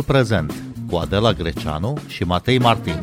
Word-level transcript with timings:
Momentul 0.00 0.22
prezent 0.22 0.62
cu 0.90 0.96
Adela 0.96 1.32
Greceanu 1.32 1.96
și 2.06 2.24
Matei 2.24 2.58
Martin. 2.58 2.94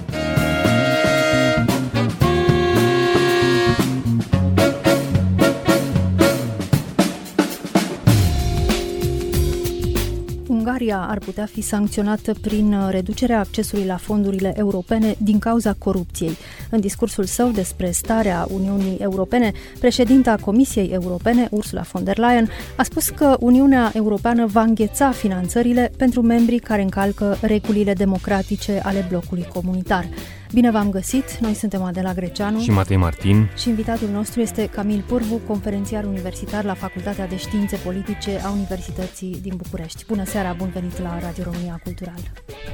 Ungaria 10.48 11.05
ar 11.09 11.18
putea 11.18 11.45
fi 11.45 11.62
sancționată 11.62 12.34
prin 12.41 12.73
uh, 12.73 12.88
reducerea 12.89 13.39
accesului 13.39 13.86
la 13.86 13.98
fondurile 13.98 14.54
europene 14.55 15.16
din 15.18 15.39
cauza 15.39 15.75
corupției. 15.77 16.38
În 16.70 16.79
discursul 16.79 17.23
său 17.23 17.49
despre 17.49 17.91
starea 17.91 18.47
Uniunii 18.49 18.97
Europene, 18.97 19.52
președinta 19.80 20.35
Comisiei 20.41 20.88
Europene, 20.88 21.48
Ursula 21.52 21.81
von 21.91 22.03
der 22.03 22.17
Leyen, 22.17 22.49
a 22.75 22.84
spus 22.84 23.09
că 23.09 23.38
Uniunea 23.39 23.91
Europeană 23.94 24.45
va 24.45 24.62
îngheța 24.62 25.11
finanțările 25.11 25.91
pentru 25.98 26.22
membrii 26.22 26.59
care 26.59 26.81
încalcă 26.81 27.38
regulile 27.41 27.94
democratice 27.94 28.81
ale 28.84 29.05
blocului 29.09 29.48
comunitar. 29.53 30.09
Bine 30.53 30.72
v-am 30.72 30.89
găsit! 30.89 31.38
Noi 31.39 31.53
suntem 31.53 31.84
Adela 31.84 32.13
Greceanu 32.13 32.59
și 32.59 32.72
Matei 32.72 32.97
Martin 32.97 33.49
și 33.58 33.70
invitatul 33.70 34.09
nostru 34.09 34.41
este 34.41 34.66
Camil 34.66 35.03
Purvu, 35.08 35.41
conferențiar 35.47 36.03
universitar 36.03 36.63
la 36.63 36.73
Facultatea 36.73 37.27
de 37.27 37.38
Științe 37.38 37.75
Politice 37.75 38.41
a 38.45 38.49
Universității 38.49 39.39
din 39.41 39.53
București. 39.55 40.05
Bună 40.08 40.25
seara, 40.25 40.55
bun 40.58 40.70
venit 40.73 41.02
la 41.02 41.20
Radio 41.20 41.44
România 41.44 41.80
Cultural! 41.84 42.20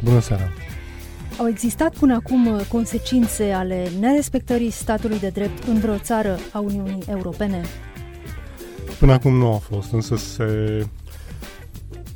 Bună 0.04 0.20
seara! 0.20 0.50
Au 1.38 1.48
existat 1.48 1.96
până 1.96 2.14
acum 2.14 2.62
consecințe 2.70 3.52
ale 3.52 3.90
nerespectării 4.00 4.70
statului 4.70 5.20
de 5.20 5.30
drept 5.30 5.64
în 5.64 5.80
vreo 5.80 5.98
țară 5.98 6.38
a 6.52 6.60
Uniunii 6.60 7.04
Europene? 7.10 7.62
Până 9.00 9.12
acum 9.12 9.34
nu 9.34 9.54
a 9.54 9.58
fost, 9.58 9.92
însă 9.92 10.16
se 10.16 10.86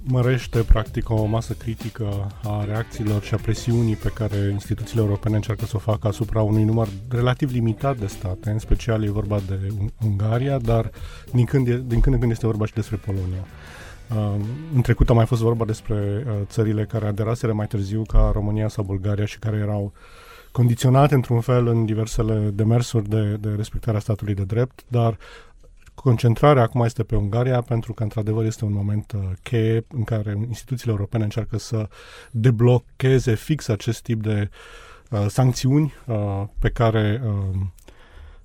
mărește 0.03 0.59
practic 0.59 1.09
o 1.09 1.25
masă 1.25 1.53
critică 1.53 2.27
a 2.43 2.63
reacțiilor 2.63 3.23
și 3.23 3.33
a 3.33 3.37
presiunii 3.37 3.95
pe 3.95 4.09
care 4.09 4.49
instituțiile 4.51 5.01
europene 5.01 5.35
încearcă 5.35 5.65
să 5.65 5.75
o 5.75 5.79
facă 5.79 6.07
asupra 6.07 6.41
unui 6.41 6.63
număr 6.63 6.87
relativ 7.09 7.51
limitat 7.51 7.97
de 7.97 8.07
state, 8.07 8.49
în 8.49 8.59
special 8.59 9.03
e 9.03 9.09
vorba 9.09 9.39
de 9.47 9.73
Ungaria, 10.05 10.57
dar 10.57 10.91
din 11.31 11.45
când, 11.45 11.67
e, 11.67 11.83
din 11.87 11.99
când 11.99 12.15
în 12.15 12.19
când 12.19 12.31
este 12.31 12.45
vorba 12.45 12.65
și 12.65 12.73
despre 12.73 12.95
Polonia. 12.95 13.45
Uh, 14.15 14.35
în 14.75 14.81
trecut 14.81 15.09
a 15.09 15.13
mai 15.13 15.25
fost 15.25 15.41
vorba 15.41 15.65
despre 15.65 16.23
uh, 16.27 16.33
țările 16.45 16.85
care 16.85 17.07
aderaseră 17.07 17.53
mai 17.53 17.67
târziu 17.67 18.01
ca 18.01 18.29
România 18.33 18.67
sau 18.67 18.83
Bulgaria 18.83 19.25
și 19.25 19.39
care 19.39 19.57
erau 19.57 19.93
condiționate 20.51 21.13
într-un 21.13 21.41
fel 21.41 21.67
în 21.67 21.85
diversele 21.85 22.49
demersuri 22.53 23.09
de, 23.09 23.35
de 23.39 23.49
respectarea 23.55 23.99
statului 23.99 24.33
de 24.33 24.43
drept, 24.43 24.83
dar 24.87 25.17
Concentrarea 26.03 26.63
acum 26.63 26.81
este 26.81 27.03
pe 27.03 27.15
Ungaria 27.15 27.61
pentru 27.61 27.93
că, 27.93 28.03
într-adevăr, 28.03 28.45
este 28.45 28.65
un 28.65 28.73
moment 28.73 29.11
uh, 29.11 29.21
cheie 29.43 29.85
în 29.87 30.03
care 30.03 30.37
instituțiile 30.47 30.91
europene 30.91 31.23
încearcă 31.23 31.57
să 31.57 31.89
deblocheze 32.31 33.35
fix 33.35 33.67
acest 33.67 34.01
tip 34.01 34.21
de 34.21 34.49
uh, 35.09 35.25
sancțiuni 35.27 35.93
uh, 36.05 36.43
pe 36.59 36.69
care 36.69 37.21
uh, 37.25 37.59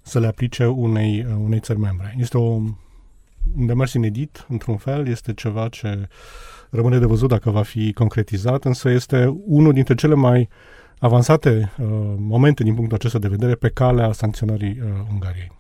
să 0.03 0.21
le 0.21 0.27
aplice 0.27 0.67
unei, 0.67 1.27
uh, 1.29 1.35
unei 1.39 1.61
țări 1.61 1.79
membre. 1.79 2.15
Este 2.19 2.39
o, 2.39 2.61
un 3.57 3.67
demers 3.67 3.93
inedit, 3.93 4.47
într-un 4.49 4.77
fel, 4.77 5.09
este 5.09 5.35
ceva 5.35 5.69
ce 5.69 6.09
rămâne 6.71 6.99
de 6.99 7.07
văzut 7.07 7.29
dacă 7.29 7.51
va 7.51 7.63
fi 7.63 7.93
concretizat, 7.93 8.65
însă 8.65 8.89
este 8.89 9.41
unul 9.47 9.73
dintre 9.73 9.95
cele 9.95 10.15
mai 10.15 10.49
avansate 10.99 11.73
uh, 11.79 11.87
momente 12.17 12.63
din 12.63 12.75
punctul 12.75 12.97
acesta 12.97 13.19
de 13.19 13.29
vedere 13.29 13.55
pe 13.55 13.69
calea 13.69 14.13
sancționării 14.13 14.79
uh, 14.83 14.89
Ungariei 15.13 15.51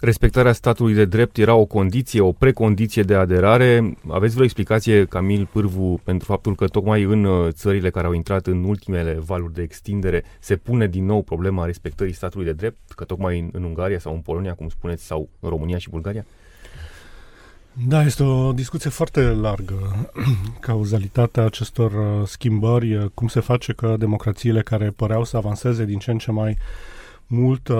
respectarea 0.00 0.52
statului 0.52 0.94
de 0.94 1.04
drept 1.04 1.38
era 1.38 1.54
o 1.54 1.64
condiție, 1.64 2.20
o 2.20 2.32
precondiție 2.32 3.02
de 3.02 3.14
aderare. 3.14 3.96
Aveți 4.08 4.32
vreo 4.32 4.44
explicație, 4.44 5.04
Camil 5.04 5.48
Pârvu, 5.52 6.00
pentru 6.04 6.26
faptul 6.26 6.54
că 6.54 6.66
tocmai 6.66 7.02
în 7.02 7.24
uh, 7.24 7.52
țările 7.52 7.90
care 7.90 8.06
au 8.06 8.12
intrat 8.12 8.46
în 8.46 8.64
ultimele 8.64 9.12
valuri 9.12 9.52
de 9.52 9.62
extindere 9.62 10.24
se 10.40 10.56
pune 10.56 10.86
din 10.86 11.04
nou 11.04 11.22
problema 11.22 11.64
respectării 11.64 12.12
statului 12.12 12.46
de 12.46 12.52
drept, 12.52 12.92
că 12.92 13.04
tocmai 13.04 13.38
în, 13.38 13.48
în 13.52 13.62
Ungaria 13.62 13.98
sau 13.98 14.14
în 14.14 14.20
Polonia, 14.20 14.54
cum 14.54 14.68
spuneți, 14.68 15.04
sau 15.04 15.28
în 15.40 15.48
România 15.48 15.78
și 15.78 15.90
Bulgaria? 15.90 16.26
Da, 17.84 18.02
este 18.02 18.22
o 18.22 18.52
discuție 18.52 18.90
foarte 18.90 19.20
largă. 19.20 20.10
Cauzalitatea 20.60 21.44
acestor 21.44 21.92
uh, 21.92 22.26
schimbări, 22.26 22.94
uh, 22.94 23.06
cum 23.14 23.28
se 23.28 23.40
face 23.40 23.72
că 23.72 23.96
democrațiile 23.98 24.62
care 24.62 24.90
păreau 24.90 25.24
să 25.24 25.36
avanseze 25.36 25.84
din 25.84 25.98
ce 25.98 26.10
în 26.10 26.18
ce 26.18 26.30
mai 26.30 26.58
mult 27.26 27.70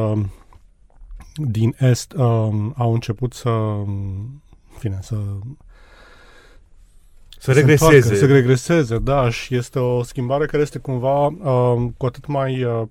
din 1.34 1.74
Est 1.78 2.12
um, 2.12 2.74
au 2.76 2.92
început 2.92 3.32
să, 3.32 3.50
fine, 4.78 4.98
să 5.02 5.16
să 7.38 7.52
regreseze. 7.52 7.94
Întoarcă, 7.94 8.16
să 8.16 8.26
regreseze, 8.26 8.98
da, 8.98 9.30
și 9.30 9.54
este 9.54 9.78
o 9.78 10.02
schimbare 10.02 10.46
care 10.46 10.62
este 10.62 10.78
cumva 10.78 11.26
uh, 11.26 11.88
cu 11.96 12.06
atât 12.06 12.26
mai 12.26 12.64
uh, 12.64 12.82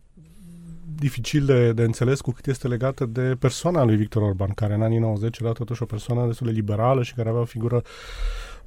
dificil 0.96 1.46
de, 1.46 1.72
de 1.74 1.84
înțeles 1.84 2.22
cu 2.22 2.32
cât 2.32 2.48
este 2.48 2.68
legată 2.68 3.06
de 3.06 3.36
persoana 3.40 3.84
lui 3.84 3.96
Victor 3.96 4.22
Orban, 4.22 4.50
care 4.50 4.74
în 4.74 4.82
anii 4.82 5.00
90 5.00 5.40
era 5.40 5.52
totuși 5.52 5.82
o 5.82 5.86
persoană 5.86 6.26
destul 6.26 6.48
de 6.48 6.54
liberală 6.54 7.04
și 7.04 7.14
care 7.14 7.30
avea 7.30 7.42
o 7.42 7.46
figură 7.46 7.82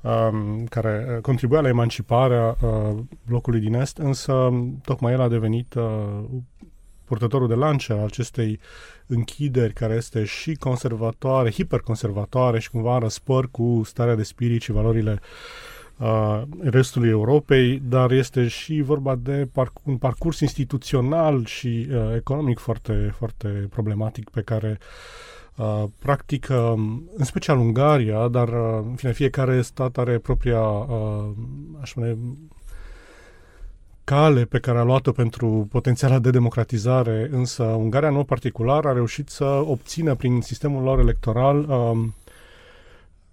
um, 0.00 0.64
care 0.64 1.06
uh, 1.14 1.20
contribuia 1.20 1.60
la 1.60 1.68
emanciparea 1.68 2.56
uh, 2.62 2.98
blocului 3.26 3.60
din 3.60 3.74
Est, 3.74 3.98
însă 3.98 4.50
tocmai 4.84 5.12
el 5.12 5.20
a 5.20 5.28
devenit 5.28 5.74
uh, 5.74 6.24
purtătorul 7.04 7.48
de 7.48 7.54
lance 7.54 7.92
al 7.92 8.04
acestei 8.04 8.60
închideri 9.06 9.72
care 9.72 9.94
este 9.94 10.24
și 10.24 10.54
conservatoare, 10.54 11.50
hiperconservatoare 11.50 12.58
și 12.58 12.70
cumva 12.70 12.94
în 12.94 13.00
răspăr 13.00 13.48
cu 13.50 13.82
starea 13.84 14.14
de 14.14 14.22
spirit 14.22 14.62
și 14.62 14.72
valorile 14.72 15.12
uh, 15.12 15.18
restului 16.60 17.08
Europei, 17.08 17.82
dar 17.88 18.10
este 18.10 18.48
și 18.48 18.80
vorba 18.80 19.14
de 19.14 19.48
parc- 19.52 19.82
un 19.84 19.96
parcurs 19.96 20.40
instituțional 20.40 21.44
și 21.44 21.86
uh, 21.90 22.14
economic 22.16 22.58
foarte, 22.58 23.14
foarte 23.16 23.48
problematic 23.70 24.30
pe 24.30 24.40
care 24.40 24.78
Uh, 25.58 25.84
practic, 25.98 26.46
uh, 26.50 26.72
în 27.16 27.24
special 27.24 27.58
Ungaria, 27.58 28.28
dar 28.28 28.48
uh, 28.48 28.84
în 28.88 28.94
fine, 28.94 29.12
fiecare 29.12 29.62
stat 29.62 29.98
are 29.98 30.18
propria, 30.18 30.60
uh, 30.60 31.24
aș 31.80 31.90
spune, 31.90 32.16
cale 34.04 34.44
pe 34.44 34.58
care 34.58 34.78
a 34.78 34.82
luat-o 34.82 35.12
pentru 35.12 35.66
potențiala 35.70 36.18
de 36.18 36.30
democratizare, 36.30 37.28
însă 37.32 37.62
Ungaria, 37.62 38.08
în 38.08 38.14
mod 38.14 38.26
particular, 38.26 38.86
a 38.86 38.92
reușit 38.92 39.28
să 39.28 39.44
obțină 39.44 40.14
prin 40.14 40.40
sistemul 40.40 40.82
lor 40.82 40.98
electoral 40.98 41.58
uh, 41.68 42.08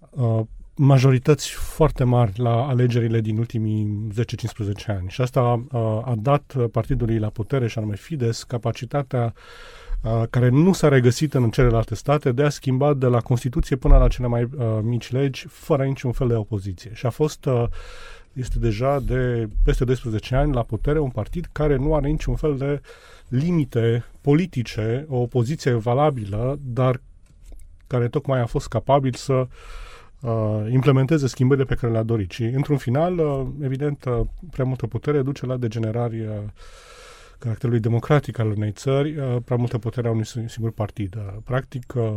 uh, 0.10 0.42
majorități 0.76 1.50
foarte 1.50 2.04
mari 2.04 2.32
la 2.36 2.68
alegerile 2.68 3.22
din 3.22 3.38
ultimii 3.38 4.08
10-15 4.14 4.86
ani. 4.88 5.10
Și 5.10 5.22
asta 5.22 5.42
uh, 5.42 5.82
a 5.82 6.16
dat 6.18 6.56
partidului 6.72 7.20
la 7.20 7.30
putere, 7.30 7.68
și 7.68 7.78
anume 7.78 7.96
Fides, 7.96 8.44
capacitatea 8.44 9.34
uh, 10.02 10.24
care 10.30 10.50
nu 10.50 10.74
s-a 10.74 10.88
regăsit 10.88 11.34
în 11.34 11.50
celelalte 11.50 11.96
state 11.96 12.32
de 12.32 12.44
a 12.44 12.50
schimba 12.50 12.94
de 12.94 13.06
la 13.06 13.20
Constituție 13.20 13.76
până 13.76 13.98
la 13.98 14.08
cele 14.08 14.28
mai 14.28 14.44
uh, 14.44 14.80
mici 14.82 15.12
legi, 15.12 15.48
fără 15.48 15.84
niciun 15.84 16.12
fel 16.12 16.28
de 16.28 16.36
opoziție. 16.36 16.92
Și 16.94 17.06
a 17.06 17.10
fost 17.10 17.46
uh, 17.46 17.64
este 18.34 18.60
deja 18.60 19.00
de 19.00 19.50
peste 19.64 19.84
12 19.84 20.36
ani 20.36 20.54
la 20.54 20.64
putere 20.64 21.00
un 21.00 21.10
partid 21.10 21.50
care 21.52 21.76
nu 21.76 21.96
are 21.96 22.08
niciun 22.08 22.36
fel 22.36 22.58
de 22.58 22.82
limite 23.28 24.06
politice, 24.22 25.06
o 25.10 25.18
opoziție 25.18 25.72
valabilă, 25.72 26.60
dar 26.62 27.02
care 27.88 28.08
tocmai 28.08 28.40
a 28.40 28.46
fost 28.46 28.68
capabil 28.68 29.14
să 29.14 29.34
uh, 29.34 29.48
implementeze 30.70 31.28
schimbările 31.28 31.66
pe 31.66 31.76
care 31.76 31.92
le-a 31.92 32.04
dorit. 32.04 32.32
Și, 32.32 32.44
într-un 32.44 32.78
final, 32.78 33.18
uh, 33.18 33.48
evident, 33.62 34.06
uh, 34.06 34.20
prea 34.52 34.66
multă 34.66 34.88
putere 34.88 35.22
duce 35.22 35.46
la 35.46 35.58
degenerarea 35.58 36.32
uh, 36.32 36.50
caracterului 37.40 37.80
democratic 37.80 38.40
al 38.40 38.48
unei 38.50 38.72
țări, 38.72 39.18
uh, 39.18 39.36
prea 39.46 39.58
multă 39.58 39.78
putere 39.78 40.08
a 40.08 40.12
unui 40.12 40.26
singur 40.26 40.72
partid. 40.72 41.16
Uh, 41.16 41.34
practic, 41.44 41.94
uh, 41.96 42.12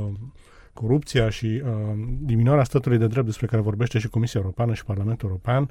corupția 0.73 1.29
și 1.31 1.63
uh, 1.65 1.71
diminuarea 2.21 2.65
statului 2.65 2.99
de 2.99 3.07
drept 3.07 3.27
despre 3.27 3.47
care 3.47 3.63
vorbește 3.63 3.99
și 3.99 4.09
Comisia 4.09 4.41
Europeană 4.41 4.75
și 4.75 4.85
Parlamentul 4.85 5.29
European 5.29 5.71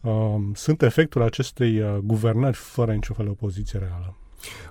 uh, 0.00 0.34
sunt 0.54 0.82
efectul 0.82 1.22
acestei 1.22 1.80
uh, 1.80 1.96
guvernări 2.02 2.56
fără 2.56 2.92
niciun 2.92 3.14
fel 3.14 3.24
de 3.24 3.30
opoziție 3.30 3.78
reală. 3.78 4.16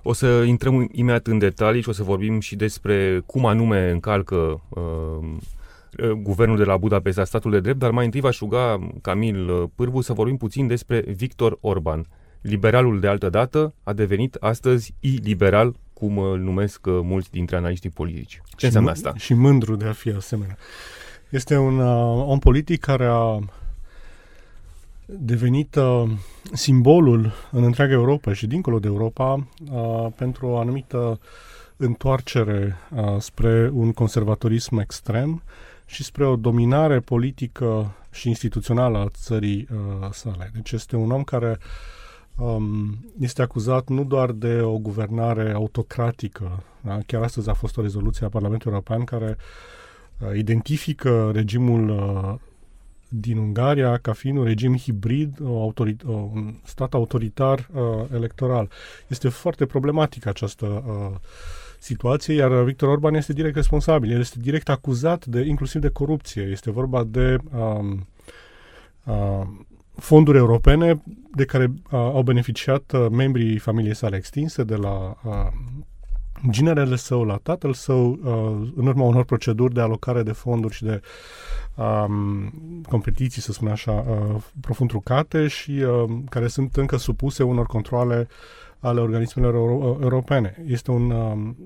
O 0.04 0.14
să 0.14 0.28
intrăm 0.28 0.90
imediat 0.92 1.28
în 1.28 1.38
detalii 1.38 1.82
și 1.82 1.90
o 1.90 1.92
să 1.92 2.04
vorbim 2.04 2.40
și 2.40 2.56
despre 2.56 3.24
cum 3.26 3.46
anume 3.46 3.90
încalcă 3.90 4.62
uh, 4.70 4.82
uh, 4.84 5.38
guvernul 6.22 6.58
de 6.58 6.64
la 6.64 6.78
Budapesta 6.78 7.24
statul 7.24 7.52
de 7.52 7.60
drept, 7.60 7.80
dar 7.80 7.92
mai 7.92 8.06
întâi 8.06 8.20
v-aș 8.20 8.40
ruga, 8.40 8.90
Camil 9.02 9.50
uh, 9.50 9.64
Pârvu, 9.76 10.02
să 10.02 10.14
vorbim 10.14 10.38
puțin 10.38 10.68
despre 10.68 11.00
Victor 11.00 11.58
Orban. 11.62 12.08
Liberalul 12.42 13.00
de 13.00 13.08
altă 13.08 13.30
dată 13.30 13.74
a 13.84 13.94
devenit 13.94 14.38
astăzi 14.40 14.94
iliberal, 15.00 15.76
cum 15.94 16.18
îl 16.18 16.40
numesc 16.40 16.86
uh, 16.86 17.00
mulți 17.04 17.32
dintre 17.32 17.56
analiștii 17.56 17.90
politici. 17.90 18.42
Ce 18.46 18.56
și 18.58 18.66
înseamnă 18.66 18.90
asta? 18.90 19.14
Și 19.16 19.34
mândru 19.34 19.76
de 19.76 19.86
a 19.86 19.92
fi 19.92 20.10
asemenea. 20.10 20.58
Este 21.30 21.58
un 21.58 21.80
uh, 21.80 22.24
om 22.28 22.40
politic 22.40 22.80
care 22.80 23.06
a 23.06 23.40
devenit 25.06 25.76
uh, 25.76 26.10
simbolul 26.54 27.34
în 27.52 27.64
întreaga 27.64 27.94
Europa 27.94 28.34
și 28.34 28.48
dincolo 28.48 28.80
de 28.80 28.88
Europa 28.88 29.48
uh, 29.72 30.08
pentru 30.16 30.48
o 30.48 30.58
anumită 30.58 31.20
întoarcere 31.78 32.76
uh, 32.96 33.16
spre 33.20 33.70
un 33.74 33.94
conservatorism 33.94 34.78
extrem 34.78 35.44
și 35.94 36.04
spre 36.04 36.26
o 36.26 36.36
dominare 36.36 37.00
politică 37.00 37.96
și 38.12 38.28
instituțională 38.28 38.98
a 38.98 39.10
țării 39.10 39.68
uh, 39.72 40.10
sale. 40.12 40.52
Deci 40.54 40.72
este 40.72 40.96
un 40.96 41.12
om 41.12 41.24
care 41.24 41.58
um, 42.38 42.98
este 43.20 43.42
acuzat 43.42 43.88
nu 43.88 44.04
doar 44.04 44.32
de 44.32 44.62
o 44.62 44.78
guvernare 44.78 45.52
autocratică, 45.52 46.64
da? 46.82 47.00
chiar 47.06 47.22
astăzi 47.22 47.50
a 47.50 47.54
fost 47.54 47.78
o 47.78 47.82
rezoluție 47.82 48.26
a 48.26 48.30
Parlamentului 48.30 48.74
European 48.74 49.04
care 49.04 49.38
uh, 50.18 50.38
identifică 50.38 51.32
regimul 51.34 51.90
uh, 51.90 52.36
din 53.08 53.38
Ungaria 53.38 53.98
ca 53.98 54.14
fiind 54.14 54.38
un 54.38 54.44
regim 54.44 54.78
hibrid, 54.78 55.38
o 55.44 55.62
autorit- 55.62 56.04
un 56.06 56.54
stat 56.64 56.94
autoritar 56.94 57.70
uh, 57.74 57.82
electoral. 58.14 58.70
Este 59.08 59.30
foarte 59.30 59.66
problematică 59.66 60.30
această 60.30 60.66
uh, 60.66 61.20
situație, 61.84 62.34
iar 62.34 62.64
Victor 62.64 62.90
Orban 62.90 63.14
este 63.14 63.34
direct 63.34 63.56
responsabil. 63.56 64.12
El 64.12 64.20
este 64.20 64.40
direct 64.40 64.70
acuzat 64.70 65.26
de 65.26 65.42
inclusiv 65.42 65.82
de 65.82 65.90
corupție. 65.90 66.42
Este 66.42 66.72
vorba 66.72 67.04
de 67.04 67.38
um, 67.58 68.08
uh, 69.06 69.48
fonduri 69.96 70.38
europene 70.38 71.04
de 71.36 71.46
care 71.46 71.64
uh, 71.66 71.74
au 71.92 72.22
beneficiat 72.22 72.92
uh, 72.92 73.06
membrii 73.12 73.58
familiei 73.58 73.96
sale 73.96 74.16
extinse, 74.16 74.64
de 74.64 74.76
la 74.76 75.18
uh, 75.24 75.48
ginerele 76.50 76.96
său 76.96 77.24
la 77.24 77.40
tatăl 77.44 77.74
său, 77.74 78.10
uh, 78.12 78.72
în 78.76 78.88
urma 78.88 79.04
unor 79.04 79.24
proceduri 79.24 79.74
de 79.74 79.82
alocare 79.82 80.24
de 80.24 80.32
fonduri 80.32 80.74
și 80.74 80.84
de 80.84 81.02
um, 81.76 82.52
competiții, 82.90 83.42
să 83.42 83.52
spun 83.52 83.68
așa, 83.68 83.92
uh, 83.92 84.42
profund 84.62 84.90
trucate 84.90 85.48
și 85.48 85.72
uh, 85.72 86.04
care 86.30 86.48
sunt 86.48 86.76
încă 86.76 86.98
supuse 86.98 87.44
unor 87.44 87.66
controle 87.66 88.28
ale 88.80 89.00
organismelor 89.00 89.54
euro- 89.54 89.98
europene. 90.02 90.64
Este 90.68 90.92
un 90.92 91.12
um, 91.12 91.58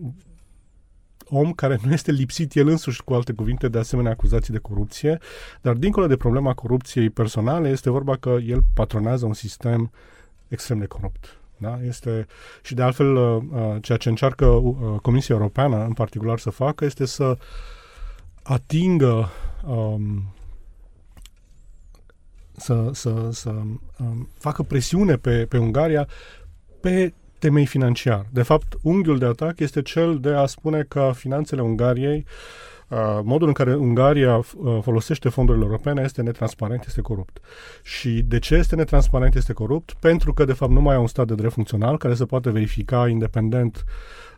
om 1.30 1.52
care 1.52 1.80
nu 1.84 1.92
este 1.92 2.12
lipsit 2.12 2.56
el 2.56 2.68
însuși, 2.68 3.04
cu 3.04 3.14
alte 3.14 3.34
cuvinte, 3.34 3.68
de 3.68 3.78
asemenea 3.78 4.12
acuzații 4.12 4.54
de 4.54 4.60
corupție, 4.60 5.18
dar 5.62 5.74
dincolo 5.74 6.08
de 6.08 6.18
problema 6.18 6.54
corupției 6.54 7.10
personale, 7.10 7.70
este 7.70 7.90
vorba 7.90 8.16
că 8.16 8.38
el 8.46 8.60
patronează 8.74 9.26
un 9.26 9.34
sistem 9.34 9.92
extrem 10.48 10.78
de 10.80 10.86
corupt. 10.86 11.40
Da? 11.58 11.80
Este, 11.88 12.28
și 12.64 12.74
de 12.74 12.82
altfel, 12.82 13.16
uh, 13.16 13.44
uh, 13.52 13.76
ceea 13.82 13.98
ce 13.98 14.10
încearcă 14.10 14.46
uh, 14.46 15.00
Comisia 15.02 15.36
Europeană 15.36 15.84
în 15.84 15.94
particular 15.94 16.40
să 16.40 16.50
facă 16.50 16.86
este 16.86 17.06
să 17.06 17.38
atingă 18.48 19.30
um, 19.68 20.34
să, 22.56 22.90
să, 22.94 23.30
să 23.32 23.50
um, 23.50 24.30
facă 24.38 24.64
presiune 24.64 25.16
pe, 25.16 25.46
pe 25.46 25.58
Ungaria 25.58 26.08
pe 26.82 27.14
temei 27.40 27.66
financiar. 27.66 28.26
De 28.32 28.42
fapt, 28.42 28.74
unghiul 28.82 29.18
de 29.18 29.26
atac 29.26 29.60
este 29.60 29.82
cel 29.82 30.20
de 30.20 30.30
a 30.30 30.46
spune 30.46 30.84
că 30.84 31.12
finanțele 31.16 31.62
Ungariei 31.62 32.26
Uh, 32.26 32.77
modul 33.24 33.48
în 33.48 33.54
care 33.54 33.76
Ungaria 33.76 34.36
uh, 34.36 34.44
folosește 34.82 35.30
fondurile 35.30 35.66
europene 35.66 36.02
este 36.02 36.22
netransparent, 36.22 36.84
este 36.88 37.02
corupt. 37.02 37.40
Și 37.84 38.22
de 38.22 38.40
ce 38.40 38.56
este 38.56 38.76
netransparent, 38.76 39.36
este 39.36 39.54
corupt? 39.54 39.94
Pentru 40.00 40.34
că, 40.34 40.46
de 40.46 40.54
fapt, 40.54 40.72
nu 40.72 40.82
mai 40.82 40.96
au 40.96 41.02
un 41.02 41.08
stat 41.08 41.28
de 41.28 41.36
drept 41.36 41.54
funcțional 41.54 41.98
care 41.98 42.16
să 42.16 42.26
poată 42.26 42.52
verifica 42.52 43.08
independent 43.08 43.84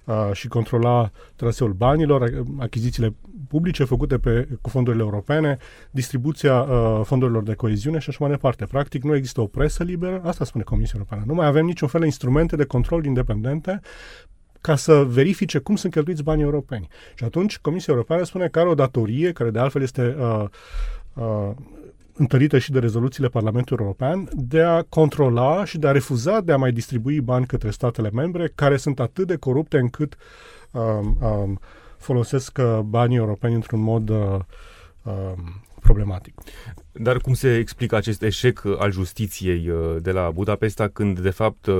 uh, 0.03 0.29
și 0.33 0.47
controla 0.47 1.11
traseul 1.35 1.73
banilor, 1.73 2.43
achizițiile 2.57 3.15
publice 3.47 3.83
făcute 3.83 4.17
pe, 4.17 4.47
cu 4.61 4.69
fondurile 4.69 5.03
europene, 5.03 5.57
distribuția 5.91 6.61
uh, 6.61 7.01
fondurilor 7.03 7.43
de 7.43 7.53
coeziune 7.53 7.99
și 7.99 8.09
așa 8.09 8.17
mai 8.21 8.29
departe. 8.29 8.65
Practic, 8.65 9.03
nu 9.03 9.15
există 9.15 9.41
o 9.41 9.45
presă 9.45 9.83
liberă, 9.83 10.21
asta 10.23 10.45
spune 10.45 10.63
Comisia 10.63 10.93
Europeană. 10.95 11.23
Nu 11.27 11.33
mai 11.33 11.45
avem 11.45 11.65
niciun 11.65 11.87
fel 11.87 11.99
de 11.99 12.05
instrumente 12.05 12.55
de 12.55 12.65
control 12.65 13.05
independente 13.05 13.81
ca 14.61 14.75
să 14.75 15.03
verifice 15.03 15.57
cum 15.59 15.75
sunt 15.75 15.91
cheltuiți 15.93 16.23
banii 16.23 16.43
europeni. 16.43 16.87
Și 17.15 17.23
atunci 17.23 17.57
Comisia 17.57 17.93
Europeană 17.93 18.23
spune 18.23 18.47
că 18.47 18.59
are 18.59 18.69
o 18.69 18.75
datorie, 18.75 19.31
care 19.31 19.49
de 19.49 19.59
altfel 19.59 19.81
este 19.81 20.15
uh, 20.19 20.45
uh, 21.13 21.51
întărită 22.19 22.57
și 22.57 22.71
de 22.71 22.79
rezoluțiile 22.79 23.29
Parlamentului 23.29 23.83
European, 23.83 24.29
de 24.33 24.61
a 24.61 24.81
controla 24.81 25.65
și 25.65 25.77
de 25.77 25.87
a 25.87 25.91
refuza 25.91 26.41
de 26.41 26.51
a 26.51 26.57
mai 26.57 26.71
distribui 26.71 27.21
bani 27.21 27.45
către 27.45 27.69
statele 27.69 28.09
membre 28.13 28.51
care 28.55 28.77
sunt 28.77 28.99
atât 28.99 29.27
de 29.27 29.35
corupte 29.35 29.77
încât 29.77 30.17
uh, 30.71 30.81
uh, 31.21 31.49
folosesc 31.97 32.57
uh, 32.61 32.79
banii 32.79 33.17
europeni 33.17 33.53
într-un 33.53 33.81
mod 33.81 34.09
uh, 34.09 34.39
uh, 35.03 35.13
problematic. 35.81 36.33
Dar 36.91 37.17
cum 37.17 37.33
se 37.33 37.57
explică 37.57 37.95
acest 37.95 38.21
eșec 38.21 38.61
al 38.77 38.91
justiției 38.91 39.69
uh, 39.69 39.95
de 40.01 40.11
la 40.11 40.31
Budapesta 40.31 40.87
când, 40.87 41.19
de 41.19 41.29
fapt, 41.29 41.65
uh, 41.65 41.75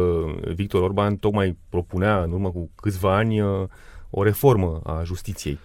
Victor 0.54 0.82
Orban 0.82 1.16
tocmai 1.16 1.58
propunea, 1.70 2.24
în 2.24 2.32
urmă 2.32 2.52
cu 2.52 2.70
câțiva 2.76 3.16
ani, 3.16 3.42
uh, 3.42 3.68
o 4.10 4.24
reformă 4.24 4.82
a 4.84 5.02
justiției? 5.04 5.60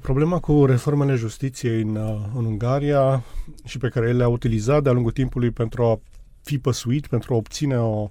Problema 0.00 0.38
cu 0.38 0.64
reformele 0.64 1.14
justiției 1.14 1.82
în, 1.82 1.96
în 2.36 2.44
Ungaria 2.44 3.22
și 3.64 3.78
pe 3.78 3.88
care 3.88 4.08
el 4.08 4.16
le-a 4.16 4.28
utilizat 4.28 4.82
de-a 4.82 4.92
lungul 4.92 5.12
timpului 5.12 5.50
pentru 5.50 5.84
a 5.84 6.00
fi 6.42 6.58
păsuit, 6.58 7.06
pentru 7.06 7.34
a 7.34 7.36
obține 7.36 7.78
o 7.78 8.08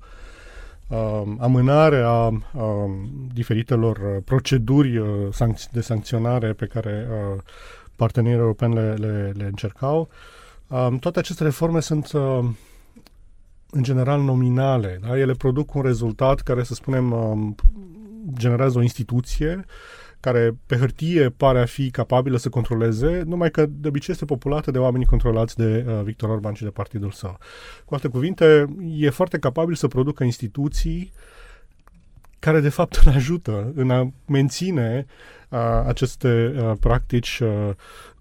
uh, 0.87 1.23
amânare 1.39 2.01
a 2.01 2.27
uh, 2.27 2.41
diferitelor 3.33 4.21
proceduri 4.25 4.97
uh, 4.97 5.47
de 5.71 5.81
sancționare 5.81 6.53
pe 6.53 6.65
care 6.65 7.07
uh, 7.09 7.41
partenerii 7.95 8.39
europeni 8.39 8.73
le, 8.73 8.93
le, 8.93 9.31
le 9.37 9.43
încercau. 9.43 10.09
Um, 10.67 10.97
toate 10.97 11.19
aceste 11.19 11.43
reforme 11.43 11.79
sunt 11.79 12.11
uh, 12.11 12.39
în 13.69 13.83
general 13.83 14.21
nominale. 14.21 14.99
Da? 15.01 15.17
Ele 15.17 15.33
produc 15.33 15.73
un 15.73 15.81
rezultat 15.81 16.39
care, 16.39 16.63
să 16.63 16.73
spunem, 16.73 17.11
um, 17.11 17.55
generează 18.37 18.77
o 18.77 18.81
instituție 18.81 19.65
care 20.19 20.57
pe 20.65 20.75
hârtie 20.75 21.29
pare 21.29 21.59
a 21.59 21.65
fi 21.65 21.91
capabilă 21.91 22.37
să 22.37 22.49
controleze, 22.49 23.21
numai 23.25 23.51
că 23.51 23.65
de 23.69 23.87
obicei 23.87 24.13
este 24.13 24.25
populată 24.25 24.71
de 24.71 24.77
oamenii 24.77 25.05
controlați 25.05 25.55
de 25.55 25.85
uh, 25.87 26.01
Victor 26.03 26.29
Orban 26.29 26.53
și 26.53 26.63
de 26.63 26.69
partidul 26.69 27.11
său. 27.11 27.37
Cu 27.85 27.93
alte 27.93 28.07
cuvinte, 28.07 28.65
e 28.97 29.09
foarte 29.09 29.39
capabil 29.39 29.75
să 29.75 29.87
producă 29.87 30.23
instituții 30.23 31.11
care 32.45 32.59
de 32.59 32.69
fapt 32.69 32.95
îl 33.05 33.11
ajută 33.11 33.71
în 33.75 33.89
a 33.89 34.11
menține 34.25 35.05
aceste 35.85 36.53
practici 36.79 37.41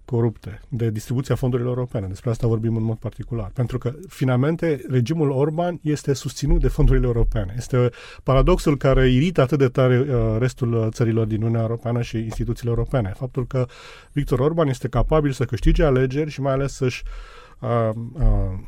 corupte 0.05 0.61
de 0.69 0.89
distribuția 0.89 1.35
fondurilor 1.35 1.77
europene. 1.77 2.07
Despre 2.07 2.29
asta 2.29 2.47
vorbim 2.47 2.75
în 2.75 2.83
mod 2.83 2.97
particular. 2.97 3.51
Pentru 3.53 3.77
că, 3.77 3.93
finalmente, 4.07 4.81
regimul 4.89 5.29
Orban 5.29 5.79
este 5.81 6.13
susținut 6.13 6.61
de 6.61 6.67
fondurile 6.67 7.05
europene. 7.05 7.53
Este 7.57 7.89
paradoxul 8.23 8.77
care 8.77 9.09
irită 9.09 9.41
atât 9.41 9.57
de 9.57 9.67
tare 9.67 9.99
uh, 9.99 10.35
restul 10.39 10.89
țărilor 10.91 11.25
din 11.25 11.41
Uniunea 11.41 11.61
Europeană 11.61 12.01
și 12.01 12.17
instituțiile 12.17 12.69
europene. 12.69 13.13
Faptul 13.17 13.47
că 13.47 13.65
Victor 14.11 14.39
Orban 14.39 14.67
este 14.67 14.87
capabil 14.87 15.31
să 15.31 15.45
câștige 15.45 15.83
alegeri 15.83 16.29
și 16.29 16.41
mai 16.41 16.53
ales 16.53 16.73
să-și 16.73 17.03
uh, 17.59 17.89
uh, 18.13 18.59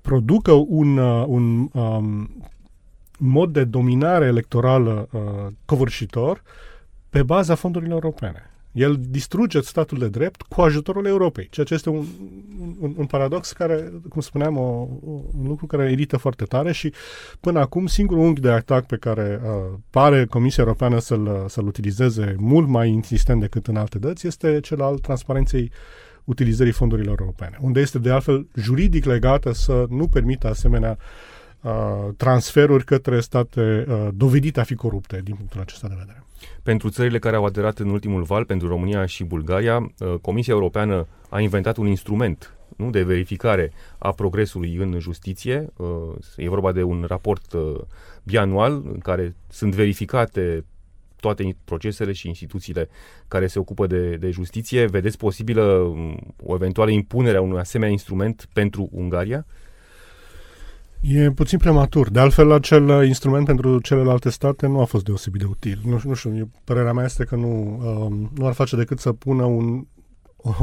producă 0.00 0.52
un, 0.52 0.96
uh, 0.96 1.24
un 1.26 1.68
um, 1.72 2.30
mod 3.28 3.52
de 3.52 3.64
dominare 3.64 4.24
electorală 4.24 5.08
uh, 5.12 5.20
covârșitor 5.64 6.42
pe 7.10 7.22
baza 7.22 7.54
fondurilor 7.54 8.02
europene. 8.02 8.50
El 8.72 9.00
distruge 9.08 9.60
statul 9.60 9.98
de 9.98 10.08
drept 10.08 10.42
cu 10.42 10.60
ajutorul 10.60 11.06
Europei, 11.06 11.48
ceea 11.50 11.66
ce 11.66 11.74
este 11.74 11.88
un, 11.88 12.04
un, 12.78 12.94
un 12.96 13.06
paradox 13.06 13.52
care, 13.52 13.92
cum 14.08 14.20
spuneam, 14.20 14.56
o, 14.56 14.88
un 15.38 15.46
lucru 15.46 15.66
care 15.66 15.90
irită 15.90 16.16
foarte 16.16 16.44
tare 16.44 16.72
și 16.72 16.92
până 17.40 17.58
acum 17.58 17.86
singurul 17.86 18.22
unghi 18.22 18.40
de 18.40 18.50
atac 18.50 18.86
pe 18.86 18.96
care 18.96 19.40
uh, 19.44 19.78
pare 19.90 20.24
Comisia 20.24 20.62
Europeană 20.62 20.98
să-l, 20.98 21.44
să-l 21.48 21.66
utilizeze 21.66 22.34
mult 22.38 22.68
mai 22.68 22.88
insistent 22.88 23.40
decât 23.40 23.66
în 23.66 23.76
alte 23.76 23.98
dăți 23.98 24.26
este 24.26 24.60
cel 24.60 24.82
al 24.82 24.98
transparenței 24.98 25.70
utilizării 26.24 26.72
fondurilor 26.72 27.20
europene, 27.20 27.56
unde 27.60 27.80
este 27.80 27.98
de 27.98 28.10
altfel 28.10 28.46
juridic 28.54 29.04
legată 29.04 29.52
să 29.52 29.86
nu 29.88 30.08
permită 30.08 30.48
asemenea 30.48 30.98
uh, 30.98 31.38
transferuri 32.16 32.84
către 32.84 33.20
state 33.20 33.84
uh, 33.88 34.08
dovedite 34.14 34.60
a 34.60 34.62
fi 34.62 34.74
corupte 34.74 35.20
din 35.24 35.34
punctul 35.34 35.60
acesta 35.60 35.88
de 35.88 35.94
vedere. 35.98 36.24
Pentru 36.62 36.88
țările 36.88 37.18
care 37.18 37.36
au 37.36 37.44
aderat 37.44 37.78
în 37.78 37.88
ultimul 37.88 38.22
val, 38.22 38.44
pentru 38.44 38.68
România 38.68 39.06
și 39.06 39.24
Bulgaria, 39.24 39.78
uh, 39.78 40.14
Comisia 40.20 40.52
Europeană 40.52 41.06
a 41.28 41.40
inventat 41.40 41.76
un 41.76 41.86
instrument 41.86 42.54
nu, 42.76 42.90
de 42.90 43.02
verificare 43.02 43.72
a 43.98 44.12
progresului 44.12 44.74
în 44.74 44.98
justiție. 44.98 45.66
Uh, 45.76 45.88
e 46.36 46.48
vorba 46.48 46.72
de 46.72 46.82
un 46.82 47.04
raport 47.08 47.52
uh, 47.52 47.80
bianual 48.22 48.72
în 48.72 48.98
care 48.98 49.34
sunt 49.48 49.74
verificate 49.74 50.64
toate 51.16 51.56
procesele 51.64 52.12
și 52.12 52.28
instituțiile 52.28 52.88
care 53.28 53.46
se 53.46 53.58
ocupă 53.58 53.86
de, 53.86 54.16
de 54.16 54.30
justiție. 54.30 54.86
Vedeți 54.86 55.16
posibilă 55.16 55.62
um, 55.62 56.34
o 56.44 56.54
eventuală 56.54 56.90
impunere 56.90 57.36
a 57.36 57.40
unui 57.40 57.58
asemenea 57.58 57.92
instrument 57.92 58.48
pentru 58.52 58.88
Ungaria? 58.92 59.46
E 61.00 61.30
puțin 61.30 61.58
prematur. 61.58 62.10
De 62.10 62.20
altfel, 62.20 62.52
acel 62.52 63.04
instrument 63.04 63.46
pentru 63.46 63.80
celelalte 63.80 64.30
state 64.30 64.66
nu 64.66 64.80
a 64.80 64.84
fost 64.84 65.04
deosebit 65.04 65.40
de 65.40 65.46
util. 65.46 65.80
Nu, 65.84 66.00
nu 66.04 66.14
știu, 66.14 66.50
părerea 66.64 66.92
mea 66.92 67.04
este 67.04 67.24
că 67.24 67.36
nu, 67.36 67.80
um, 67.84 68.30
nu 68.36 68.46
ar 68.46 68.52
face 68.52 68.76
decât 68.76 68.98
să 68.98 69.12
pună 69.12 69.44
un, 69.44 69.86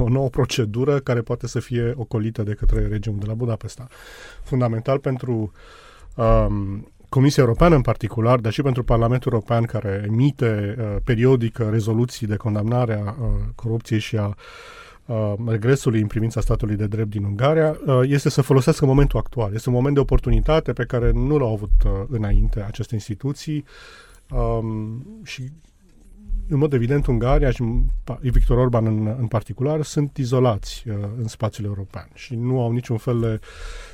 o 0.04 0.10
nouă 0.10 0.30
procedură 0.30 1.00
care 1.00 1.22
poate 1.22 1.48
să 1.48 1.60
fie 1.60 1.94
ocolită 1.96 2.44
de 2.44 2.54
către 2.54 2.88
regimul 2.88 3.20
de 3.20 3.26
la 3.26 3.34
Budapesta. 3.34 3.88
Fundamental 4.44 5.00
pentru 5.00 5.52
um, 6.16 6.92
Comisia 7.10 7.44
Europeană 7.44 7.76
în 7.76 7.82
particular, 7.82 8.40
dar 8.40 8.52
și 8.52 8.62
pentru 8.62 8.84
Parlamentul 8.84 9.32
European 9.32 9.64
care 9.64 10.04
emite 10.08 10.76
uh, 10.80 10.96
periodic 11.04 11.58
rezoluții 11.58 12.28
de 12.28 12.36
condamnare 12.36 13.04
a 13.06 13.16
uh, 13.22 13.28
corupției 13.56 14.00
și 14.00 14.18
a 14.18 14.28
uh, 14.28 14.34
regresului 15.48 16.02
în 16.02 16.08
privința 16.08 16.42
statului 16.42 16.76
de 16.76 16.88
drept 16.88 17.10
din 17.10 17.24
Ungaria, 17.24 17.78
uh, 17.86 18.00
este 18.04 18.30
să 18.30 18.42
folosească 18.42 18.86
momentul 18.86 19.20
actual. 19.20 19.54
Este 19.54 19.70
un 19.70 19.76
moment 19.76 19.94
de 19.94 20.00
oportunitate 20.00 20.74
pe 20.74 20.84
care 20.84 21.12
nu 21.12 21.38
l-au 21.38 21.54
avut 21.54 21.72
uh, 21.86 21.92
înainte 22.10 22.62
aceste 22.62 22.94
instituții 22.94 23.66
um, 24.30 25.06
și 25.24 25.52
în 26.50 26.58
mod 26.58 26.74
evident, 26.74 27.06
Ungaria 27.06 27.52
și 27.52 27.64
Victor 28.20 28.58
Orban 28.58 28.86
în, 28.86 29.16
în 29.20 29.28
particular 29.28 29.82
sunt 29.82 30.18
izolați 30.18 30.84
uh, 30.88 30.96
în 31.18 31.28
spațiul 31.28 31.66
european 31.66 32.10
și 32.14 32.36
nu 32.36 32.62
au 32.62 32.72
niciun 32.72 32.98
fel 32.98 33.20
de 33.20 33.40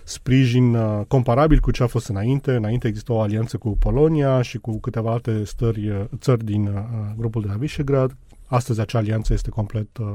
sprijin 0.03 0.75
uh, 0.75 1.05
comparabil 1.07 1.59
cu 1.59 1.71
ce 1.71 1.83
a 1.83 1.87
fost 1.87 2.07
înainte. 2.07 2.55
Înainte 2.55 2.87
există 2.87 3.13
o 3.13 3.21
alianță 3.21 3.57
cu 3.57 3.77
Polonia 3.77 4.41
și 4.41 4.57
cu 4.57 4.79
câteva 4.79 5.11
alte 5.11 5.43
stări, 5.43 5.89
uh, 5.89 6.03
țări 6.17 6.43
din 6.43 6.67
uh, 6.67 6.83
grupul 7.17 7.41
de 7.41 7.47
la 7.47 7.57
Visegrad. 7.57 8.15
Astăzi 8.45 8.79
acea 8.79 8.97
alianță 8.97 9.33
este 9.33 9.49
complet 9.49 9.97
uh, 9.97 10.07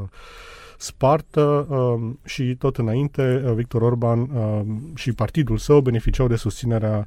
spartă 0.81 1.67
uh, 1.71 2.11
și 2.25 2.55
tot 2.59 2.77
înainte 2.77 3.43
uh, 3.45 3.53
Victor 3.53 3.83
Orban 3.83 4.21
uh, 4.21 4.61
și 4.95 5.13
partidul 5.13 5.57
său 5.57 5.81
beneficiau 5.81 6.29
de 6.29 6.37
susținerea 6.37 7.07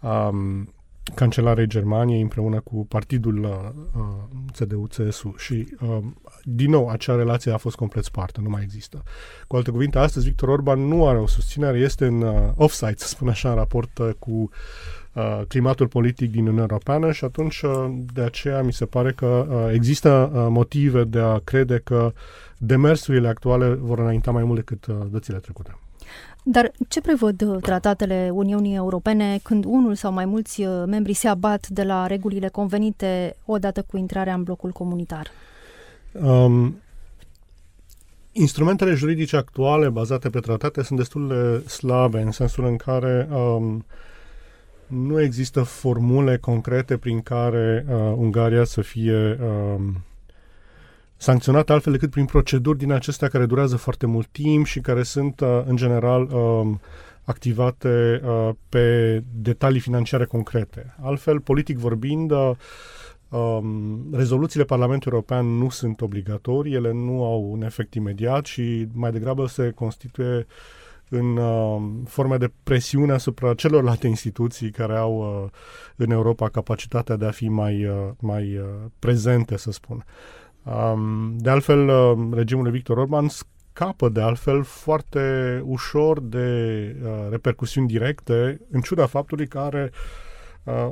um, 0.00 0.68
cancelarei 1.14 1.66
Germaniei 1.66 2.20
împreună 2.20 2.60
cu 2.60 2.86
partidul 2.86 3.44
uh, 3.44 3.68
CDU-CSU 4.52 5.34
și 5.36 5.68
uh, 5.80 5.98
din 6.42 6.70
nou 6.70 6.88
acea 6.88 7.14
relație 7.14 7.52
a 7.52 7.56
fost 7.56 7.76
complet 7.76 8.04
spartă, 8.04 8.40
nu 8.40 8.48
mai 8.48 8.62
există. 8.62 9.02
Cu 9.46 9.56
alte 9.56 9.70
cuvinte, 9.70 9.98
astăzi 9.98 10.26
Victor 10.26 10.48
Orban 10.48 10.80
nu 10.80 11.08
are 11.08 11.18
o 11.18 11.26
susținere, 11.26 11.78
este 11.78 12.06
în 12.06 12.22
uh, 12.22 12.50
offside, 12.54 12.94
să 12.96 13.06
spun 13.06 13.28
așa, 13.28 13.48
în 13.48 13.54
raport 13.54 13.98
uh, 13.98 14.10
cu 14.18 14.50
uh, 15.16 15.40
climatul 15.48 15.88
politic 15.88 16.30
din 16.30 16.40
Uniunea 16.40 16.66
Europeană 16.70 17.12
și 17.12 17.24
atunci 17.24 17.60
uh, 17.60 17.94
de 18.14 18.20
aceea 18.20 18.62
mi 18.62 18.72
se 18.72 18.84
pare 18.84 19.12
că 19.12 19.26
uh, 19.26 19.72
există 19.72 20.30
uh, 20.34 20.46
motive 20.48 21.04
de 21.04 21.18
a 21.18 21.38
crede 21.38 21.80
că 21.84 22.12
demersurile 22.58 23.28
actuale 23.28 23.68
vor 23.68 23.98
înainta 23.98 24.30
mai 24.30 24.44
mult 24.44 24.56
decât 24.56 24.86
uh, 24.86 24.96
dățile 25.10 25.38
trecute. 25.38 25.78
Dar 26.48 26.72
ce 26.88 27.00
prevăd 27.00 27.42
uh, 27.42 27.56
tratatele 27.62 28.30
Uniunii 28.32 28.74
Europene 28.74 29.38
când 29.42 29.64
unul 29.64 29.94
sau 29.94 30.12
mai 30.12 30.24
mulți 30.24 30.62
uh, 30.62 30.82
membri 30.86 31.12
se 31.12 31.28
abat 31.28 31.68
de 31.68 31.82
la 31.82 32.06
regulile 32.06 32.48
convenite 32.48 33.36
odată 33.44 33.82
cu 33.82 33.96
intrarea 33.96 34.34
în 34.34 34.42
blocul 34.42 34.70
comunitar? 34.70 35.26
Um, 36.12 36.76
instrumentele 38.32 38.94
juridice 38.94 39.36
actuale 39.36 39.88
bazate 39.88 40.30
pe 40.30 40.40
tratate 40.40 40.82
sunt 40.82 40.98
destul 40.98 41.28
de 41.28 41.68
slabe 41.68 42.20
în 42.20 42.30
sensul 42.30 42.64
în 42.64 42.76
care 42.76 43.28
um, 43.32 43.84
nu 44.86 45.20
există 45.20 45.62
formule 45.62 46.36
concrete 46.36 46.96
prin 46.96 47.20
care 47.20 47.84
uh, 47.88 47.94
Ungaria 48.16 48.64
să 48.64 48.80
fie 48.80 49.38
um, 49.40 50.04
sancționat 51.16 51.70
altfel 51.70 51.92
decât 51.92 52.10
prin 52.10 52.24
proceduri 52.24 52.78
din 52.78 52.92
acestea 52.92 53.28
care 53.28 53.46
durează 53.46 53.76
foarte 53.76 54.06
mult 54.06 54.26
timp 54.26 54.66
și 54.66 54.80
care 54.80 55.02
sunt, 55.02 55.40
uh, 55.40 55.62
în 55.66 55.76
general, 55.76 56.30
um, 56.32 56.80
activate 57.24 58.20
uh, 58.24 58.50
pe 58.68 59.22
detalii 59.34 59.80
financiare 59.80 60.24
concrete. 60.24 60.94
Altfel, 61.00 61.40
politic 61.40 61.78
vorbind, 61.78 62.30
uh, 62.30 62.50
um, 63.28 64.06
rezoluțiile 64.12 64.64
Parlamentului 64.64 65.18
European 65.18 65.58
nu 65.58 65.70
sunt 65.70 66.00
obligatorii, 66.00 66.74
ele 66.74 66.92
nu 66.92 67.24
au 67.24 67.50
un 67.52 67.62
efect 67.62 67.94
imediat 67.94 68.44
și 68.44 68.88
mai 68.92 69.10
degrabă 69.10 69.46
se 69.46 69.70
constituie 69.70 70.46
în 71.08 71.36
uh, 71.36 71.82
forme 72.06 72.36
de 72.36 72.52
presiune 72.62 73.12
asupra 73.12 73.54
celorlalte 73.54 74.06
instituții 74.06 74.70
care 74.70 74.96
au 74.96 75.42
uh, 75.44 75.50
în 75.96 76.10
Europa 76.10 76.48
capacitatea 76.48 77.16
de 77.16 77.26
a 77.26 77.30
fi 77.30 77.48
mai, 77.48 77.86
uh, 77.86 77.96
mai 78.20 78.56
uh, 78.56 78.64
prezente, 78.98 79.56
să 79.56 79.70
spun. 79.70 80.04
Um, 80.62 81.36
de 81.38 81.50
altfel, 81.50 81.88
uh, 81.88 82.28
regimul 82.32 82.62
lui 82.62 82.72
Victor 82.72 82.96
Orban 82.96 83.28
scapă 83.28 84.08
de 84.08 84.20
altfel 84.20 84.62
foarte 84.62 85.60
ușor 85.64 86.20
de 86.20 86.46
uh, 87.02 87.10
repercusiuni 87.30 87.86
directe, 87.86 88.60
în 88.70 88.80
ciuda 88.80 89.06
faptului 89.06 89.46
că 89.46 89.58
are 89.58 89.90
uh, 89.92 90.25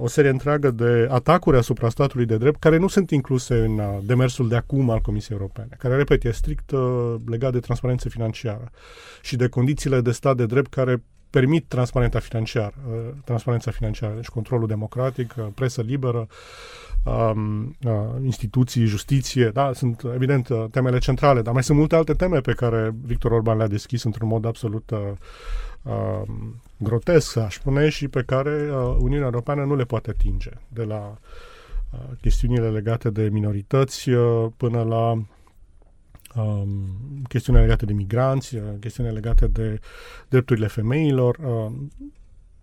o 0.00 0.06
serie 0.06 0.30
întreagă 0.30 0.70
de 0.70 1.08
atacuri 1.10 1.56
asupra 1.56 1.88
statului 1.88 2.26
de 2.26 2.36
drept 2.36 2.58
care 2.60 2.76
nu 2.76 2.88
sunt 2.88 3.10
incluse 3.10 3.54
în 3.54 3.78
uh, 3.78 3.98
demersul 4.02 4.48
de 4.48 4.56
acum 4.56 4.90
al 4.90 5.00
Comisiei 5.00 5.38
Europene, 5.40 5.76
care, 5.78 5.96
repet, 5.96 6.24
e 6.24 6.30
strict 6.30 6.70
uh, 6.70 7.14
legat 7.26 7.52
de 7.52 7.58
transparență 7.58 8.08
financiară 8.08 8.70
și 9.22 9.36
de 9.36 9.48
condițiile 9.48 10.00
de 10.00 10.10
stat 10.10 10.36
de 10.36 10.46
drept 10.46 10.70
care 10.70 11.02
permit 11.30 11.64
transparența 11.68 12.18
financiară, 12.18 12.74
uh, 12.88 13.14
transparența 13.24 13.70
financiară, 13.70 14.14
deci 14.14 14.26
controlul 14.26 14.66
democratic, 14.66 15.34
uh, 15.38 15.46
presă 15.54 15.82
liberă, 15.82 16.26
um, 17.04 17.76
uh, 17.84 17.92
instituții, 18.22 18.84
justiție, 18.84 19.48
da, 19.48 19.72
sunt 19.72 20.02
evident 20.14 20.48
uh, 20.48 20.64
temele 20.70 20.98
centrale, 20.98 21.42
dar 21.42 21.52
mai 21.52 21.62
sunt 21.62 21.78
multe 21.78 21.94
alte 21.94 22.12
teme 22.12 22.40
pe 22.40 22.52
care 22.52 22.94
Victor 23.02 23.30
Orban 23.30 23.56
le-a 23.56 23.68
deschis 23.68 24.02
într-un 24.02 24.28
mod 24.28 24.44
absolut 24.44 24.92
uh, 25.84 25.92
uh, 25.92 26.22
grotesc, 26.76 27.36
aș 27.36 27.54
spune, 27.54 27.88
și 27.88 28.08
pe 28.08 28.22
care 28.22 28.70
uh, 28.70 28.96
Uniunea 28.98 29.26
Europeană 29.26 29.64
nu 29.64 29.74
le 29.74 29.84
poate 29.84 30.10
atinge, 30.10 30.50
de 30.68 30.82
la 30.82 31.18
uh, 31.90 31.98
chestiunile 32.20 32.70
legate 32.70 33.10
de 33.10 33.28
minorități 33.28 34.10
uh, 34.10 34.46
până 34.56 34.82
la 34.82 35.10
um, 36.42 36.86
chestiuni 37.28 37.58
legate 37.58 37.84
de 37.84 37.92
migranți, 37.92 38.56
uh, 38.56 38.62
chestiuni 38.80 39.12
legate 39.12 39.46
de 39.46 39.80
drepturile 40.28 40.66
femeilor. 40.66 41.36
Uh, 41.36 41.72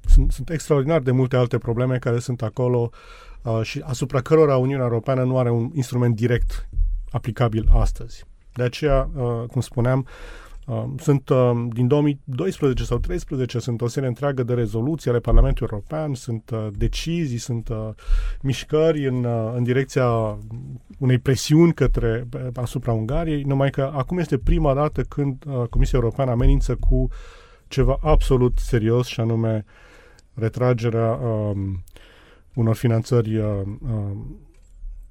sunt, 0.06 0.32
sunt 0.32 0.50
extraordinar 0.50 1.02
de 1.02 1.12
multe 1.12 1.36
alte 1.36 1.58
probleme 1.58 1.98
care 1.98 2.20
sunt 2.20 2.42
acolo 2.42 2.90
uh, 3.42 3.60
și 3.64 3.82
asupra 3.86 4.22
cărora 4.22 4.58
Uniunea 4.58 4.86
Europeană 4.86 5.24
nu 5.24 5.38
are 5.38 5.52
un 5.52 5.72
instrument 5.74 6.16
direct 6.16 6.70
aplicabil 7.12 7.70
astăzi. 7.74 8.24
De 8.54 8.64
aceea, 8.64 9.10
uh, 9.16 9.44
cum 9.48 9.62
spuneam, 9.62 10.00
uh, 10.00 10.41
sunt 10.98 11.30
uh, 11.30 11.52
din 11.74 11.88
2012 11.88 12.84
sau 12.84 12.98
2013 12.98 13.60
sunt 13.60 13.82
o 13.82 13.88
serie 13.88 14.08
întreagă 14.08 14.44
de 14.44 14.54
rezoluții 14.54 15.10
ale 15.10 15.20
Parlamentului 15.20 15.70
European, 15.74 16.14
sunt 16.14 16.50
uh, 16.50 16.68
decizii, 16.72 17.38
sunt 17.38 17.70
uh, 17.70 17.90
mișcări 18.42 19.08
în, 19.08 19.24
uh, 19.24 19.54
în 19.56 19.64
direcția 19.64 20.38
unei 20.98 21.18
presiuni 21.18 21.74
către 21.74 22.28
asupra 22.54 22.92
Ungariei, 22.92 23.44
numai 23.44 23.70
că 23.70 23.92
acum 23.94 24.18
este 24.18 24.38
prima 24.38 24.74
dată 24.74 25.02
când 25.02 25.44
uh, 25.48 25.68
Comisia 25.70 26.00
Europeană 26.02 26.32
amenință 26.32 26.76
cu 26.76 27.08
ceva 27.68 27.98
absolut 28.02 28.58
serios 28.58 29.08
și 29.08 29.20
anume 29.20 29.66
retragerea 30.34 31.12
um, 31.12 31.84
unor 32.54 32.76
finanțări 32.76 33.38
uh, 33.38 33.62
uh, 33.82 34.18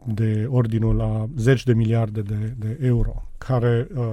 de 0.04 0.46
ordinul 0.50 1.00
a 1.00 1.28
zeci 1.36 1.64
de 1.64 1.74
miliarde 1.74 2.20
de, 2.20 2.54
de 2.58 2.78
euro, 2.80 3.22
care 3.38 3.86
uh, 3.94 4.04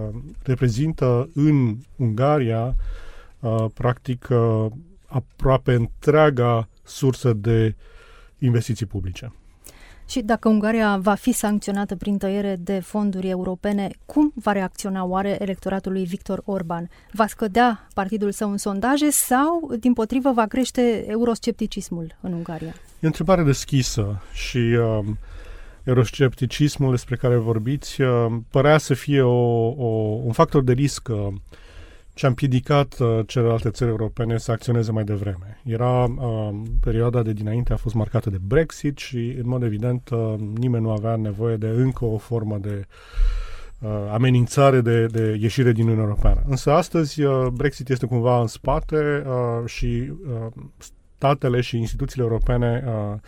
reprezintă 0.44 1.30
în 1.34 1.78
Ungaria 1.96 2.76
uh, 3.40 3.66
practic 3.74 4.28
uh, 4.32 4.66
aproape 5.06 5.74
întreaga 5.74 6.68
sursă 6.84 7.34
de 7.34 7.76
investiții 8.40 8.86
publice. 8.86 9.32
Și 10.10 10.22
dacă 10.22 10.50
Ungaria 10.50 10.98
va 10.98 11.14
fi 11.14 11.32
sancționată 11.32 11.96
prin 11.96 12.18
tăiere 12.18 12.56
de 12.60 12.80
fonduri 12.80 13.30
europene, 13.30 13.90
cum 14.06 14.32
va 14.36 14.52
reacționa 14.52 15.04
oare 15.04 15.38
electoratul 15.40 15.92
lui 15.92 16.06
Victor 16.06 16.42
Orban? 16.46 16.90
Va 17.12 17.28
scădea 17.28 17.88
partidul 17.94 18.32
său 18.32 18.52
în 18.52 18.58
sondaje 18.58 19.10
sau, 19.10 19.72
din 19.80 19.94
potrivă, 19.94 20.32
va 20.32 20.46
crește 20.46 21.06
euroscepticismul 21.08 22.16
în 22.22 22.34
Ungaria? 22.34 22.74
E 23.00 23.04
o 23.04 23.06
întrebare 23.06 23.44
deschisă 23.44 24.22
și 24.34 24.58
uh, 24.58 25.06
euroscepticismul 25.88 26.92
despre 26.92 27.16
care 27.16 27.36
vorbiți 27.36 28.02
uh, 28.02 28.26
părea 28.50 28.78
să 28.78 28.94
fie 28.94 29.22
o, 29.22 29.68
o, 29.68 29.88
un 30.24 30.32
factor 30.32 30.64
de 30.64 30.72
risc 30.74 31.08
uh, 31.08 31.28
ce 32.14 32.26
a 32.26 32.30
împiedicat 32.30 32.98
uh, 33.00 33.20
celelalte 33.28 33.70
țări 33.70 33.90
europene 33.90 34.38
să 34.38 34.52
acționeze 34.52 34.92
mai 34.92 35.04
devreme. 35.04 35.62
Era 35.64 36.04
uh, 36.04 36.50
perioada 36.82 37.22
de 37.22 37.34
dinainte 37.34 37.74
a 37.74 37.76
fost 37.76 37.96
marcată 37.96 38.30
de 38.30 38.38
Brexit 38.42 38.98
și, 38.98 39.36
în 39.42 39.48
mod 39.48 39.64
evident, 39.64 40.10
uh, 40.10 40.34
nimeni 40.56 40.84
nu 40.84 40.92
avea 40.92 41.16
nevoie 41.16 41.56
de 41.56 41.68
încă 41.68 42.06
o 42.06 42.18
formă 42.18 42.58
de 42.58 42.86
uh, 43.80 43.90
amenințare 44.12 44.82
de, 44.82 45.06
de 45.06 45.38
ieșire 45.40 45.72
din 45.72 45.84
Uniunea 45.84 46.04
Europeană. 46.04 46.44
Însă 46.48 46.72
astăzi 46.72 47.22
uh, 47.22 47.48
Brexit 47.54 47.90
este 47.90 48.06
cumva 48.06 48.42
în 48.42 48.48
spate 48.48 49.24
uh, 49.28 49.70
și 49.70 50.12
uh, 50.28 50.52
statele 51.18 51.62
și 51.62 51.78
instituțiile 51.78 52.24
europene 52.24 52.84
uh, 52.88 53.20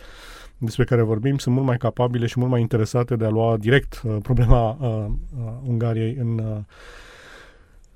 despre 0.60 0.84
care 0.84 1.02
vorbim 1.02 1.38
sunt 1.38 1.54
mult 1.54 1.66
mai 1.66 1.76
capabile 1.76 2.26
și 2.26 2.38
mult 2.38 2.50
mai 2.50 2.60
interesate 2.60 3.16
de 3.16 3.24
a 3.24 3.28
lua 3.28 3.56
direct 3.56 4.02
uh, 4.04 4.16
problema 4.22 4.70
uh, 4.80 4.88
uh, 4.88 5.52
Ungariei 5.66 6.16
în 6.18 6.38
uh, 6.38 6.58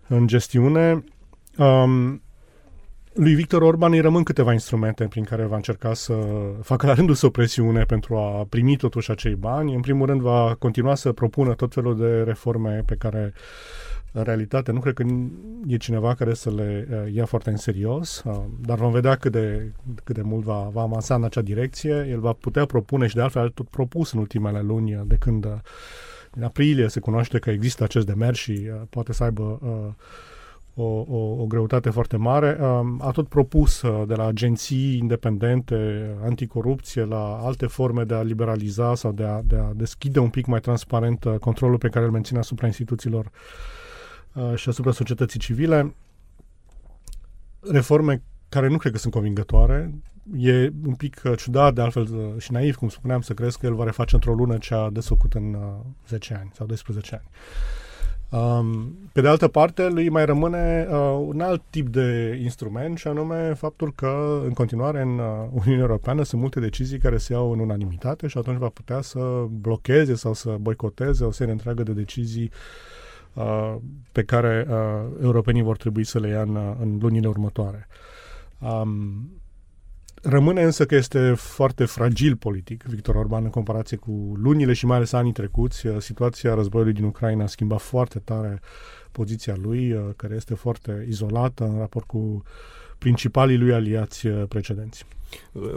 în 0.09 0.27
gestiune. 0.27 1.05
Um, 1.59 2.23
lui 3.15 3.35
Victor 3.35 3.63
Orban 3.63 3.93
îi 3.93 4.01
rămân 4.01 4.23
câteva 4.23 4.53
instrumente 4.53 5.05
prin 5.05 5.25
care 5.25 5.45
va 5.45 5.57
încerca 5.57 5.95
să 5.95 6.15
facă 6.63 6.87
la 6.87 6.95
rândul 6.95 7.15
său 7.15 7.31
presiune 7.31 7.85
pentru 7.85 8.17
a 8.17 8.47
primi 8.49 8.77
totuși 8.77 9.11
acei 9.11 9.35
bani. 9.35 9.75
În 9.75 9.81
primul 9.81 10.07
rând 10.07 10.21
va 10.21 10.57
continua 10.59 10.95
să 10.95 11.13
propună 11.13 11.55
tot 11.55 11.73
felul 11.73 11.97
de 11.97 12.23
reforme 12.23 12.83
pe 12.87 12.95
care 12.95 13.33
în 14.17 14.23
realitate 14.23 14.73
nu 14.73 14.81
cred 14.81 14.95
că 14.95 15.05
e 15.67 15.77
cineva 15.77 16.15
care 16.15 16.35
să 16.35 16.51
le 16.51 16.89
uh, 16.91 17.15
ia 17.15 17.25
foarte 17.25 17.51
în 17.51 17.57
serios, 17.57 18.23
uh, 18.25 18.41
dar 18.61 18.79
vom 18.79 18.93
vedea 18.93 19.17
cât 19.17 19.33
de, 19.33 19.73
cât 20.05 20.15
de 20.15 20.23
mult 20.23 20.45
va, 20.45 20.69
va 20.73 20.83
avansa 20.83 21.15
în 21.15 21.25
acea 21.25 21.41
direcție. 21.41 22.07
El 22.11 22.21
va 22.21 22.33
putea 22.33 22.65
propune 22.65 23.07
și 23.07 23.15
de 23.15 23.21
altfel 23.21 23.43
a 23.43 23.49
tot 23.55 23.69
propus 23.69 24.13
în 24.13 24.19
ultimele 24.19 24.61
luni 24.61 25.03
de 25.07 25.17
când 25.17 25.47
în 26.31 26.43
aprilie 26.43 26.89
se 26.89 27.01
cunoaște 27.01 27.39
că 27.39 27.51
există 27.51 27.85
acest 27.85 28.07
demers 28.07 28.39
și 28.39 28.71
poate 28.91 29.13
să 29.13 29.25
aibă 29.25 29.59
o, 30.75 30.85
o, 31.09 31.17
o 31.17 31.47
greutate 31.47 31.91
foarte 31.91 32.17
mare. 32.17 32.59
A 32.99 33.11
tot 33.11 33.29
propus 33.29 33.83
de 34.07 34.15
la 34.15 34.27
agenții 34.27 34.97
independente 34.97 36.09
anticorupție 36.25 37.05
la 37.05 37.41
alte 37.43 37.67
forme 37.67 38.05
de 38.05 38.15
a 38.15 38.23
liberaliza 38.23 38.95
sau 38.95 39.13
de 39.13 39.25
a, 39.25 39.41
de 39.45 39.57
a 39.57 39.73
deschide 39.75 40.19
un 40.19 40.31
pic 40.31 40.47
mai 40.47 40.61
transparent 40.61 41.25
controlul 41.41 41.79
pe 41.79 41.89
care 41.89 42.05
îl 42.05 42.11
menține 42.11 42.39
asupra 42.39 42.67
instituțiilor 42.67 43.25
Uh, 43.25 43.84
și 44.55 44.69
asupra 44.69 44.93
societății 44.93 45.41
civile. 45.41 45.95
Reforme 47.61 48.23
care 48.49 48.69
nu 48.69 48.77
cred 48.77 48.93
că 48.93 48.99
sunt 48.99 49.13
convingătoare. 49.13 49.95
E 50.37 50.71
un 50.87 50.95
pic 50.95 51.23
uh, 51.25 51.33
ciudat, 51.37 51.75
de 51.75 51.81
altfel 51.81 52.03
uh, 52.03 52.43
și 52.43 52.53
naiv, 52.53 52.75
cum 52.75 52.89
spuneam, 52.89 53.21
să 53.21 53.33
crezi 53.33 53.59
că 53.59 53.67
el 53.67 53.75
va 53.75 53.85
reface 53.85 54.15
într-o 54.15 54.35
lună 54.35 54.59
ce 54.59 54.75
a 54.75 54.91
desfăcut 54.91 55.35
în 55.35 55.57
10 56.09 56.35
ani 56.35 56.51
sau 56.55 56.67
12 56.67 57.15
ani. 57.15 57.29
Um, 58.43 58.99
pe 59.13 59.21
de 59.21 59.29
altă 59.29 59.49
parte, 59.49 59.89
lui 59.89 60.09
mai 60.09 60.25
rămâne 60.25 60.87
uh, 60.91 61.25
un 61.27 61.41
alt 61.41 61.63
tip 61.71 61.89
de 61.89 62.39
instrument 62.43 62.99
și 62.99 63.09
anume 63.09 63.53
faptul 63.53 63.93
că 63.95 64.41
în 64.45 64.53
continuare 64.53 65.01
în 65.01 65.19
uh, 65.19 65.25
Uniunea 65.53 65.85
Europeană 65.85 66.23
sunt 66.23 66.41
multe 66.41 66.61
decizii 66.61 66.99
care 66.99 67.17
se 67.17 67.33
iau 67.33 67.53
în 67.53 67.59
unanimitate 67.59 68.27
și 68.27 68.39
atunci 68.39 68.59
va 68.59 68.69
putea 68.69 69.01
să 69.01 69.45
blocheze 69.51 70.15
sau 70.15 70.35
să 70.35 70.57
boicoteze 70.61 71.25
o 71.25 71.31
serie 71.31 71.53
întreagă 71.53 71.83
de 71.83 71.93
decizii 71.93 72.51
uh, 72.53 72.94
uh, 73.35 73.77
pe 74.13 74.23
care 74.23 74.67
uh, 74.69 74.77
europenii 75.23 75.63
vor 75.63 75.77
trebui 75.77 76.05
să 76.05 76.19
le 76.19 76.29
ia 76.29 76.43
în, 76.43 76.77
în 76.81 76.99
lunile 77.01 77.29
următoare. 77.29 77.89
Um, 78.59 79.31
Rămâne 80.27 80.63
însă 80.63 80.87
că 80.87 80.95
este 80.95 81.33
foarte 81.37 81.85
fragil 81.85 82.37
politic 82.37 82.83
Victor 82.83 83.15
Orban 83.15 83.45
în 83.45 83.51
comparație 83.51 83.97
cu 83.97 84.33
lunile 84.37 84.73
și 84.73 84.87
mai 84.87 84.97
ales 84.97 85.13
anii 85.13 85.33
trecuți. 85.33 85.87
Uh, 85.87 86.01
situația 86.01 86.55
războiului 86.55 86.93
din 86.93 87.05
Ucraina 87.05 87.45
a 87.45 87.47
schimbat 87.47 87.81
foarte 87.81 88.19
tare 88.19 88.61
poziția 89.13 89.55
lui, 89.57 89.93
uh, 89.93 90.03
care 90.17 90.35
este 90.35 90.55
foarte 90.55 91.05
izolată 91.09 91.65
în 91.65 91.79
raport 91.79 92.07
cu 92.07 92.43
principalii 92.99 93.59
lui 93.59 93.73
aliați 93.73 94.27
uh, 94.27 94.43
precedenți. 94.49 95.07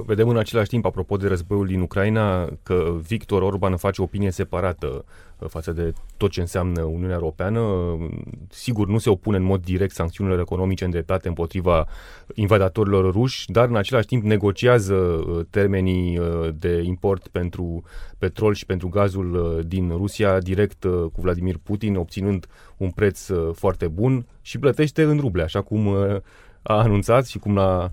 Vedem 0.05 0.29
în 0.29 0.37
același 0.37 0.69
timp, 0.69 0.85
apropo 0.85 1.17
de 1.17 1.27
războiul 1.27 1.67
din 1.67 1.81
Ucraina, 1.81 2.49
că 2.63 2.95
Victor 3.07 3.41
Orban 3.41 3.77
face 3.77 4.01
opinie 4.01 4.31
separată 4.31 5.05
uh, 5.37 5.47
față 5.49 5.71
de 5.71 5.93
tot 6.17 6.31
ce 6.31 6.41
înseamnă 6.41 6.81
Uniunea 6.81 7.15
Europeană. 7.15 7.61
Sigur, 8.49 8.87
nu 8.87 8.97
se 8.97 9.09
opune 9.09 9.37
în 9.37 9.43
mod 9.43 9.63
direct 9.63 9.93
sancțiunilor 9.93 10.39
economice 10.39 10.85
îndreptate 10.85 11.27
împotriva 11.27 11.87
invadatorilor 12.33 13.11
ruși, 13.11 13.51
dar 13.51 13.67
în 13.67 13.75
același 13.75 14.07
timp 14.07 14.23
negociază 14.23 14.93
uh, 14.93 15.45
termenii 15.49 16.17
uh, 16.17 16.49
de 16.59 16.81
import 16.83 17.27
pentru 17.27 17.83
petrol 18.17 18.53
și 18.53 18.65
pentru 18.65 18.87
gazul 18.89 19.61
din 19.67 19.89
Rusia 19.89 20.39
direct 20.39 20.83
cu 20.83 21.21
Vladimir 21.21 21.57
Putin, 21.63 21.95
obținând 21.95 22.45
un 22.77 22.89
preț 22.89 23.27
foarte 23.53 23.87
bun 23.87 24.25
și 24.41 24.59
plătește 24.59 25.03
în 25.03 25.19
ruble, 25.19 25.43
așa 25.43 25.61
cum 25.61 25.95
a 26.67 26.77
anunțat 26.77 27.25
și 27.25 27.39
cum 27.39 27.55
l-a 27.55 27.91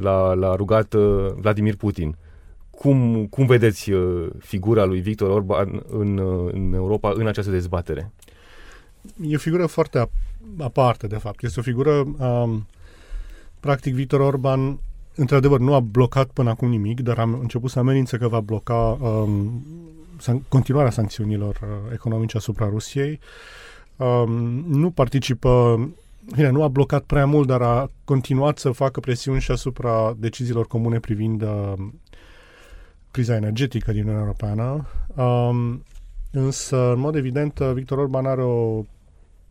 l-a, 0.00 0.34
l-a 0.34 0.54
rugat 0.54 0.92
uh, 0.92 1.32
Vladimir 1.36 1.76
Putin. 1.76 2.16
Cum, 2.70 3.26
cum 3.26 3.46
vedeți 3.46 3.90
uh, 3.90 4.28
figura 4.38 4.84
lui 4.84 5.00
Victor 5.00 5.30
Orban 5.30 5.82
în, 5.88 6.18
uh, 6.18 6.52
în 6.52 6.72
Europa 6.72 7.12
în 7.14 7.26
această 7.26 7.50
dezbatere? 7.50 8.12
E 9.20 9.34
o 9.34 9.38
figură 9.38 9.66
foarte 9.66 10.08
aparte, 10.58 11.06
de 11.06 11.16
fapt. 11.16 11.42
Este 11.42 11.60
o 11.60 11.62
figură, 11.62 11.90
um, 12.18 12.66
practic, 13.60 13.94
Victor 13.94 14.20
Orban, 14.20 14.78
într-adevăr, 15.14 15.60
nu 15.60 15.74
a 15.74 15.80
blocat 15.80 16.26
până 16.26 16.50
acum 16.50 16.68
nimic, 16.68 17.00
dar 17.00 17.18
a 17.18 17.22
început 17.22 17.70
să 17.70 17.78
amenințe 17.78 18.16
că 18.16 18.28
va 18.28 18.40
bloca 18.40 18.98
um, 19.00 19.64
san- 20.20 20.48
continuarea 20.48 20.90
sancțiunilor 20.90 21.60
uh, 21.62 21.92
economice 21.92 22.36
asupra 22.36 22.68
Rusiei. 22.68 23.20
Um, 23.96 24.30
nu 24.68 24.90
participă 24.90 25.80
bine, 26.34 26.48
nu 26.48 26.62
a 26.62 26.68
blocat 26.68 27.04
prea 27.04 27.26
mult, 27.26 27.46
dar 27.46 27.62
a 27.62 27.90
continuat 28.04 28.58
să 28.58 28.70
facă 28.70 29.00
presiuni 29.00 29.40
și 29.40 29.50
asupra 29.50 30.14
deciziilor 30.18 30.66
comune 30.66 31.00
privind 31.00 31.42
uh, 31.42 31.72
criza 33.10 33.34
energetică 33.34 33.90
din 33.90 34.00
Uniunea 34.00 34.22
Europeană. 34.22 34.86
Um, 35.14 35.84
însă, 36.30 36.92
în 36.92 36.98
mod 36.98 37.14
evident, 37.14 37.58
uh, 37.58 37.70
Victor 37.72 37.98
Orban 37.98 38.26
are 38.26 38.42
o 38.42 38.84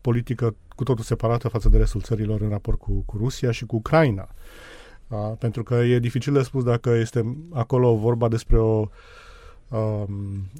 politică 0.01 0.55
cu 0.75 0.83
totul 0.83 1.03
separată 1.03 1.47
față 1.47 1.69
de 1.69 1.77
restul 1.77 2.01
țărilor 2.01 2.41
în 2.41 2.49
raport 2.49 2.79
cu, 2.79 3.03
cu 3.05 3.17
Rusia 3.17 3.51
și 3.51 3.65
cu 3.65 3.75
Ucraina. 3.75 4.27
Uh, 5.07 5.31
pentru 5.39 5.63
că 5.63 5.73
e 5.75 5.99
dificil 5.99 6.33
de 6.33 6.41
spus 6.41 6.63
dacă 6.63 6.89
este 6.89 7.37
acolo 7.51 7.95
vorba 7.95 8.27
despre 8.27 8.57
o 8.57 8.79
uh, 8.79 8.87
um, 9.77 10.07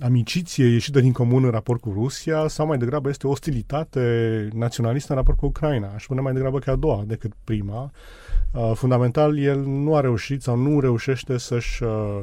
amiciție 0.02 0.66
ieșită 0.66 1.00
din 1.00 1.12
comun 1.12 1.44
în 1.44 1.50
raport 1.50 1.82
cu 1.82 1.92
Rusia 1.94 2.48
sau 2.48 2.66
mai 2.66 2.78
degrabă 2.78 3.10
este 3.10 3.28
ostilitate 3.28 4.48
naționalistă 4.54 5.12
în 5.12 5.18
raport 5.18 5.38
cu 5.38 5.46
Ucraina. 5.46 5.92
Aș 5.94 6.04
spune 6.04 6.22
mai 6.22 6.34
degrabă 6.34 6.60
că 6.60 6.72
a 6.72 6.76
doua 6.76 7.04
decât 7.08 7.32
prima. 7.44 7.92
Uh, 8.52 8.72
fundamental, 8.76 9.40
el 9.40 9.60
nu 9.60 9.96
a 9.96 10.00
reușit 10.00 10.42
sau 10.42 10.56
nu 10.56 10.80
reușește 10.80 11.38
să-și 11.38 11.84
uh, 11.84 12.22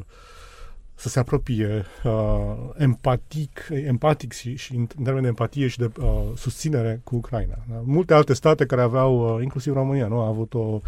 să 1.01 1.09
se 1.09 1.19
apropie 1.19 1.85
uh, 2.05 2.57
empatic, 2.77 3.69
empatic 3.71 4.33
și, 4.33 4.57
și 4.57 4.75
în 4.75 4.87
termen 5.05 5.23
de 5.23 5.29
empatie 5.29 5.67
și 5.67 5.79
de 5.79 5.91
uh, 6.01 6.23
susținere 6.37 7.01
cu 7.05 7.17
Ucraina. 7.17 7.59
Da? 7.69 7.81
Multe 7.85 8.15
alte 8.15 8.35
state 8.35 8.67
care 8.67 8.81
aveau, 8.83 9.35
uh, 9.35 9.43
inclusiv 9.43 9.73
România, 9.73 10.07
nu, 10.07 10.21
a 10.21 10.27
avut 10.27 10.55
o 10.55 10.81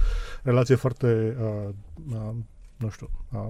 relație 0.42 0.74
foarte, 0.74 1.36
uh, 1.40 1.68
uh, 2.12 2.34
nu 2.76 2.88
știu, 2.88 3.10
uh, 3.32 3.48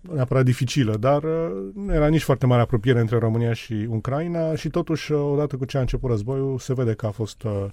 neapărat 0.00 0.44
dificilă, 0.44 0.96
dar 0.96 1.22
uh, 1.22 1.50
nu 1.74 1.94
era 1.94 2.06
nici 2.06 2.22
foarte 2.22 2.46
mare 2.46 2.62
apropiere 2.62 3.00
între 3.00 3.18
România 3.18 3.52
și 3.52 3.86
Ucraina 3.88 4.54
și 4.54 4.68
totuși, 4.68 5.12
uh, 5.12 5.20
odată 5.32 5.56
cu 5.56 5.64
ce 5.64 5.76
a 5.76 5.80
început 5.80 6.10
războiul, 6.10 6.58
se 6.58 6.74
vede 6.74 6.92
că 6.92 7.06
a 7.06 7.10
fost 7.10 7.42
uh, 7.42 7.64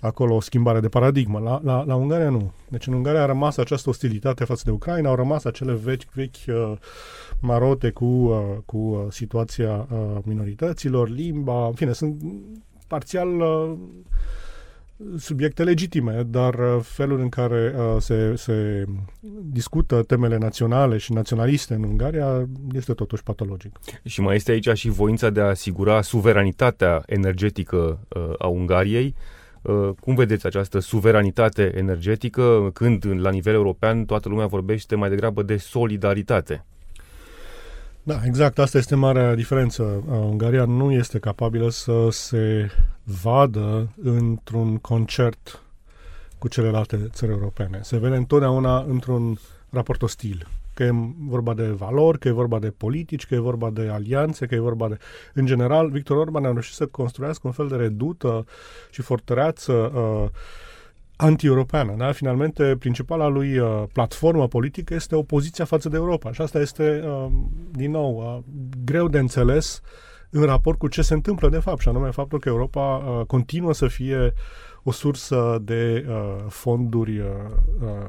acolo 0.00 0.34
o 0.34 0.40
schimbare 0.40 0.80
de 0.80 0.88
paradigmă. 0.88 1.38
La, 1.38 1.60
la, 1.62 1.84
la 1.86 1.94
Ungaria 1.94 2.30
nu. 2.30 2.52
Deci 2.68 2.86
în 2.86 2.92
Ungaria 2.92 3.22
a 3.22 3.26
rămas 3.26 3.56
această 3.56 3.88
ostilitate 3.88 4.44
față 4.44 4.62
de 4.64 4.70
Ucraina, 4.70 5.08
au 5.08 5.14
rămas 5.14 5.44
acele 5.44 5.72
vechi, 5.72 6.10
vechi 6.12 6.36
uh, 6.46 6.72
marote 7.40 7.90
cu, 7.90 8.04
uh, 8.04 8.40
cu 8.66 8.78
uh, 8.78 9.00
situația 9.08 9.86
uh, 9.90 10.18
minorităților, 10.22 11.08
limba, 11.08 11.66
în 11.66 11.72
fine, 11.72 11.92
sunt 11.92 12.22
parțial 12.86 13.40
uh, 13.40 13.72
subiecte 15.18 15.64
legitime, 15.64 16.22
dar 16.26 16.54
uh, 16.54 16.80
felul 16.82 17.20
în 17.20 17.28
care 17.28 17.74
uh, 17.76 17.96
se, 18.00 18.34
se 18.36 18.84
discută 19.42 20.02
temele 20.02 20.36
naționale 20.36 20.96
și 20.96 21.12
naționaliste 21.12 21.74
în 21.74 21.82
Ungaria 21.82 22.48
este 22.72 22.92
totuși 22.92 23.22
patologic. 23.22 23.78
Și 24.04 24.20
mai 24.20 24.34
este 24.34 24.50
aici 24.50 24.68
și 24.72 24.88
voința 24.88 25.30
de 25.30 25.40
a 25.40 25.44
asigura 25.44 26.02
suveranitatea 26.02 27.02
energetică 27.06 28.06
uh, 28.08 28.32
a 28.38 28.46
Ungariei. 28.46 29.14
Cum 30.00 30.14
vedeți 30.14 30.46
această 30.46 30.78
suveranitate 30.78 31.72
energetică 31.76 32.70
când 32.72 33.04
la 33.20 33.30
nivel 33.30 33.54
european 33.54 34.04
toată 34.04 34.28
lumea 34.28 34.46
vorbește 34.46 34.94
mai 34.94 35.08
degrabă 35.08 35.42
de 35.42 35.56
solidaritate? 35.56 36.64
Da, 38.08 38.20
exact. 38.24 38.58
Asta 38.58 38.78
este 38.78 38.94
marea 38.94 39.34
diferență. 39.34 39.82
Ungaria 40.06 40.64
nu 40.64 40.92
este 40.92 41.18
capabilă 41.18 41.70
să 41.70 42.08
se 42.10 42.70
vadă 43.22 43.88
într-un 44.02 44.76
concert 44.76 45.62
cu 46.38 46.48
celelalte 46.48 47.08
țări 47.12 47.30
europene. 47.30 47.80
Se 47.82 47.98
vede 47.98 48.16
întotdeauna 48.16 48.78
într-un 48.78 49.38
raport 49.70 50.02
ostil. 50.02 50.46
Că 50.74 50.82
e 50.82 50.90
vorba 51.18 51.54
de 51.54 51.66
valori, 51.66 52.18
că 52.18 52.28
e 52.28 52.30
vorba 52.30 52.58
de 52.58 52.70
politici, 52.70 53.26
că 53.26 53.34
e 53.34 53.38
vorba 53.38 53.70
de 53.70 53.88
alianțe, 53.88 54.46
că 54.46 54.54
e 54.54 54.58
vorba 54.58 54.88
de... 54.88 54.98
În 55.34 55.46
general, 55.46 55.90
Victor 55.90 56.16
Orban 56.16 56.44
a 56.44 56.50
reușit 56.50 56.74
să 56.74 56.86
construiască 56.86 57.46
un 57.46 57.52
fel 57.52 57.68
de 57.68 57.76
redută 57.76 58.46
și 58.90 59.02
fortăreață 59.02 59.72
uh, 59.72 60.28
anti-europeană. 61.20 61.94
Da? 61.96 62.12
Finalmente, 62.12 62.76
principala 62.78 63.26
lui 63.26 63.58
uh, 63.58 63.82
platformă 63.92 64.48
politică 64.48 64.94
este 64.94 65.14
opoziția 65.14 65.64
față 65.64 65.88
de 65.88 65.96
Europa. 65.96 66.32
Și 66.32 66.40
asta 66.40 66.58
este, 66.60 67.04
uh, 67.06 67.26
din 67.70 67.90
nou, 67.90 68.16
uh, 68.16 68.44
greu 68.84 69.08
de 69.08 69.18
înțeles 69.18 69.80
în 70.30 70.42
raport 70.42 70.78
cu 70.78 70.88
ce 70.88 71.02
se 71.02 71.14
întâmplă 71.14 71.48
de 71.48 71.58
fapt, 71.58 71.80
și 71.80 71.88
anume 71.88 72.10
faptul 72.10 72.38
că 72.38 72.48
Europa 72.48 72.96
uh, 72.96 73.26
continuă 73.26 73.72
să 73.72 73.86
fie 73.86 74.32
o 74.82 74.92
sursă 74.92 75.58
de 75.62 76.06
uh, 76.08 76.44
fonduri 76.48 77.18
uh, 77.18 77.26
uh, 77.82 78.08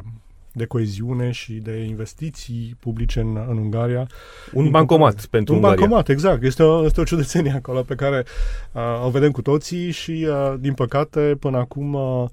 de 0.51 0.65
coeziune 0.65 1.31
și 1.31 1.53
de 1.53 1.83
investiții 1.83 2.75
publice 2.79 3.19
în, 3.19 3.45
în 3.49 3.57
Ungaria. 3.57 4.07
Un 4.53 4.69
bancomat 4.69 5.25
pentru 5.25 5.53
un 5.53 5.59
Ungaria. 5.59 5.83
Un 5.83 5.89
bancomat, 5.89 6.09
exact. 6.09 6.43
Este 6.43 6.63
o, 6.63 6.85
este 6.85 7.01
o 7.01 7.03
ciudățenie 7.03 7.51
acolo 7.51 7.81
pe 7.81 7.95
care 7.95 8.25
uh, 8.71 9.05
o 9.05 9.09
vedem 9.09 9.31
cu 9.31 9.41
toții 9.41 9.91
și, 9.91 10.27
uh, 10.29 10.53
din 10.59 10.73
păcate, 10.73 11.37
până 11.39 11.57
acum 11.57 11.93
uh, 11.93 12.01
um, 12.01 12.29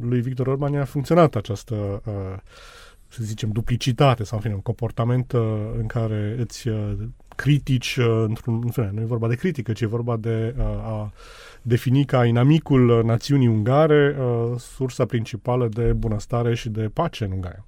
lui 0.00 0.20
Victor 0.20 0.46
Orban 0.46 0.74
a 0.74 0.84
funcționat 0.84 1.34
această 1.34 2.02
uh, 2.06 2.38
să 3.14 3.22
zicem, 3.22 3.50
duplicitate 3.50 4.24
sau, 4.24 4.36
în 4.36 4.42
fine, 4.42 4.54
un 4.54 4.60
comportament 4.60 5.32
uh, 5.32 5.42
în 5.78 5.86
care 5.86 6.36
îți 6.38 6.68
uh, 6.68 6.92
critici, 7.36 7.96
uh, 7.96 8.24
într-un, 8.26 8.60
în 8.64 8.70
fine, 8.70 8.90
nu 8.94 9.00
e 9.00 9.04
vorba 9.04 9.28
de 9.28 9.34
critică, 9.34 9.72
ci 9.72 9.80
e 9.80 9.86
vorba 9.86 10.16
de 10.16 10.54
uh, 10.58 10.64
a 10.64 11.12
defini 11.62 12.04
ca 12.04 12.26
inamicul 12.26 13.04
națiunii 13.04 13.48
ungare 13.48 14.16
uh, 14.18 14.58
sursa 14.58 15.04
principală 15.04 15.68
de 15.68 15.92
bunăstare 15.92 16.54
și 16.54 16.68
de 16.68 16.90
pace 16.92 17.24
în 17.24 17.32
Ungaria. 17.32 17.64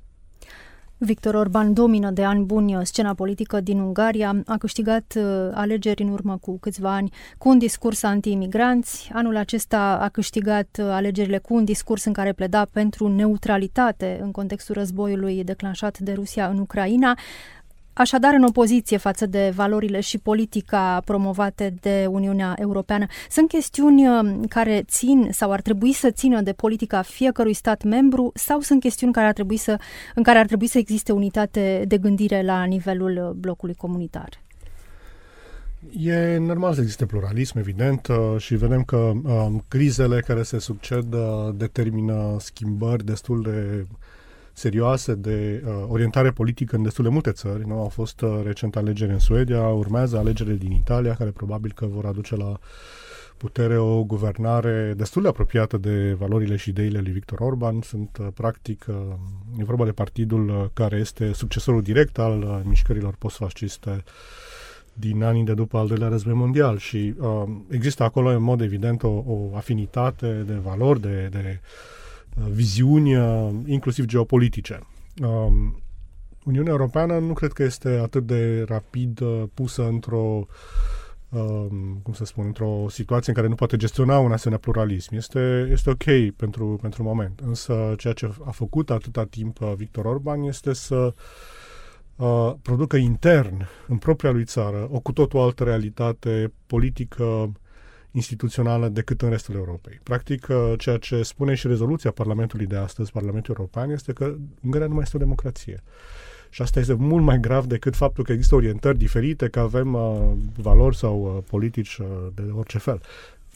Victor 0.98 1.35
Orban 1.35 1.72
domină 1.72 2.11
de 2.11 2.24
ani 2.24 2.44
buni 2.44 2.78
scena 2.82 3.14
politică 3.14 3.61
din 3.61 3.78
Ungaria, 3.78 4.42
a 4.46 4.56
câștigat 4.56 5.14
uh, 5.16 5.22
alegeri 5.52 6.02
în 6.02 6.09
urmă 6.09 6.38
cu 6.40 6.59
câțiva 6.59 6.94
ani 6.94 7.12
cu 7.38 7.48
un 7.48 7.59
discurs 7.59 8.02
anti-imigranți. 8.02 9.11
Anul 9.12 9.37
acesta 9.37 9.98
a 10.00 10.09
câștigat 10.09 10.78
uh, 10.80 10.87
alegerile 10.88 11.38
cu 11.38 11.54
un 11.54 11.64
discurs 11.64 12.04
în 12.04 12.12
care 12.12 12.32
pleda 12.32 12.66
pentru 12.72 13.09
neutralitate 13.09 14.18
în 14.22 14.30
contextul 14.30 14.74
războiului 14.74 15.44
declanșat 15.44 15.98
de 15.98 16.12
Rusia 16.12 16.46
în 16.48 16.59
Ucraina 16.59 17.18
așadar 17.96 18.35
în 18.35 18.42
opoziție 18.42 18.96
față 18.96 19.26
de 19.26 19.52
valorile 19.54 20.00
și 20.00 20.18
politica 20.18 21.02
promovate 21.04 21.74
de 21.80 22.06
Uniunea 22.11 22.56
Europeană. 22.59 23.06
Sunt 23.30 23.48
chestiuni 23.48 24.09
uh, 24.09 24.40
care 24.48 24.85
țin 24.87 25.28
sau 25.32 25.52
ar 25.52 25.61
trebui 25.61 25.92
să 25.92 26.11
țină 26.11 26.40
de 26.40 26.52
politica 26.52 27.02
fiecărui 27.02 27.52
stat 27.52 27.82
membru 27.82 28.32
sau 28.35 28.61
sunt 28.61 28.80
chestiuni 28.80 29.12
care 29.12 29.26
ar 29.26 29.32
trebui 29.32 29.56
să, 29.56 29.78
în 30.14 30.22
care 30.22 30.38
ar 30.38 30.46
trebui 30.46 30.66
să 30.66 30.78
existe 30.78 31.12
unitate 31.12 31.85
de 31.88 31.98
gândire 31.98 32.42
la 32.42 32.64
nivelul 32.64 33.26
uh, 33.28 33.30
blocului 33.30 33.74
comunitar? 33.74 34.28
E 35.98 36.37
normal 36.37 36.74
să 36.74 36.80
existe 36.80 37.06
pluralism, 37.06 37.59
evident, 37.59 38.06
uh, 38.06 38.35
și 38.38 38.54
vedem 38.54 38.82
că 38.82 38.96
um, 38.96 39.64
crizele 39.68 40.20
care 40.20 40.42
se 40.42 40.59
succed 40.59 41.12
uh, 41.12 41.54
determină 41.54 42.37
schimbări 42.38 43.04
destul 43.04 43.42
de 43.42 43.87
serioase 44.57 45.14
de 45.14 45.62
uh, 45.66 45.85
orientare 45.88 46.31
politică 46.31 46.77
în 46.77 46.83
destule 46.83 47.09
multe 47.09 47.33
țări. 47.33 47.66
Nu? 47.66 47.79
Au 47.79 47.88
fost 47.88 48.21
uh, 48.21 48.40
recent 48.45 48.77
alegeri 48.77 49.12
în 49.12 49.19
Suedia, 49.19 49.69
urmează 49.69 50.16
alegerile 50.19 50.57
din 50.57 50.73
Italia, 50.73 51.14
care 51.14 51.31
probabil 51.31 51.73
că 51.73 51.87
vor 51.87 52.05
aduce 52.05 52.37
la 52.37 52.59
putere 53.37 53.79
o 53.79 54.05
guvernare 54.05 54.95
destul 54.97 55.23
de 55.23 55.29
apropiată 55.29 55.77
de 55.77 56.12
valorile 56.12 56.57
și 56.57 56.69
ideile 56.69 57.01
lui 57.01 57.12
Victor 57.12 57.40
Orban. 57.40 57.81
Sunt, 57.81 58.16
uh, 58.21 58.27
practic, 58.35 58.85
uh, 58.88 58.95
e 59.59 59.64
vorba 59.64 59.85
de 59.85 59.92
partidul 59.92 60.49
uh, 60.49 60.64
care 60.73 60.97
este 60.97 61.33
succesorul 61.33 61.83
direct 61.83 62.19
al 62.19 62.42
uh, 62.42 62.61
mișcărilor 62.64 63.14
post-fasciste 63.19 64.05
din 64.92 65.23
anii 65.23 65.45
de 65.45 65.55
după 65.55 65.79
al 65.79 65.87
doilea 65.87 66.09
război 66.09 66.35
mondial 66.35 66.79
și 66.79 67.14
uh, 67.19 67.42
există 67.71 68.03
acolo 68.03 68.29
în 68.29 68.42
mod 68.42 68.61
evident 68.61 69.03
o, 69.03 69.23
o 69.27 69.51
afinitate 69.57 70.45
de 70.47 70.55
valori, 70.55 71.01
de, 71.01 71.29
de 71.31 71.61
viziuni, 72.51 73.16
uh, 73.16 73.51
inclusiv 73.66 74.05
geopolitice. 74.05 74.81
Um, 75.22 75.81
Uniunea 76.44 76.72
Europeană 76.72 77.18
nu 77.18 77.33
cred 77.33 77.53
că 77.53 77.62
este 77.62 77.88
atât 77.88 78.27
de 78.27 78.64
rapid 78.68 79.20
uh, 79.20 79.42
pusă 79.55 79.87
într-o 79.87 80.46
um, 81.29 82.01
cum 82.03 82.12
să 82.12 82.25
spun, 82.25 82.44
într-o 82.44 82.87
situație 82.88 83.33
în 83.33 83.35
care 83.35 83.49
nu 83.49 83.55
poate 83.55 83.77
gestiona 83.77 84.18
un 84.18 84.33
asemenea 84.33 84.61
pluralism. 84.62 85.14
Este, 85.14 85.68
este 85.70 85.90
ok 85.90 86.35
pentru, 86.37 86.79
pentru 86.81 87.03
moment. 87.03 87.40
Însă 87.40 87.94
ceea 87.96 88.12
ce 88.12 88.35
a 88.44 88.51
făcut 88.51 88.90
atâta 88.90 89.25
timp 89.25 89.61
uh, 89.61 89.72
Victor 89.77 90.05
Orban 90.05 90.42
este 90.42 90.72
să 90.72 91.14
uh, 92.16 92.53
producă 92.62 92.96
intern, 92.96 93.68
în 93.88 93.96
propria 93.96 94.31
lui 94.31 94.44
țară, 94.44 94.88
o 94.90 95.01
cu 95.01 95.12
totul 95.12 95.40
altă 95.40 95.64
realitate 95.64 96.53
politică, 96.66 97.53
instituțională 98.16 98.88
decât 98.88 99.22
în 99.22 99.29
restul 99.31 99.55
Europei. 99.55 100.00
Practic, 100.02 100.46
uh, 100.50 100.72
ceea 100.79 100.96
ce 100.96 101.22
spune 101.22 101.55
și 101.55 101.66
rezoluția 101.66 102.11
Parlamentului 102.11 102.66
de 102.66 102.76
astăzi, 102.76 103.12
Parlamentul 103.12 103.55
European, 103.59 103.90
este 103.90 104.12
că 104.12 104.35
Ungaria 104.64 104.87
nu 104.87 104.94
mai 104.94 105.02
este 105.02 105.16
o 105.16 105.20
democrație. 105.20 105.83
Și 106.50 106.62
asta 106.62 106.81
este 106.81 106.92
mult 106.94 107.24
mai 107.24 107.38
grav 107.40 107.64
decât 107.64 107.96
faptul 107.96 108.24
că 108.24 108.33
există 108.33 108.55
orientări 108.55 108.98
diferite, 108.98 109.48
că 109.48 109.61
avem 109.61 109.94
uh, 109.94 110.33
valori 110.57 110.96
sau 110.96 111.35
uh, 111.37 111.42
politici 111.50 111.96
uh, 111.96 112.07
de 112.35 112.42
orice 112.57 112.79
fel. 112.79 113.00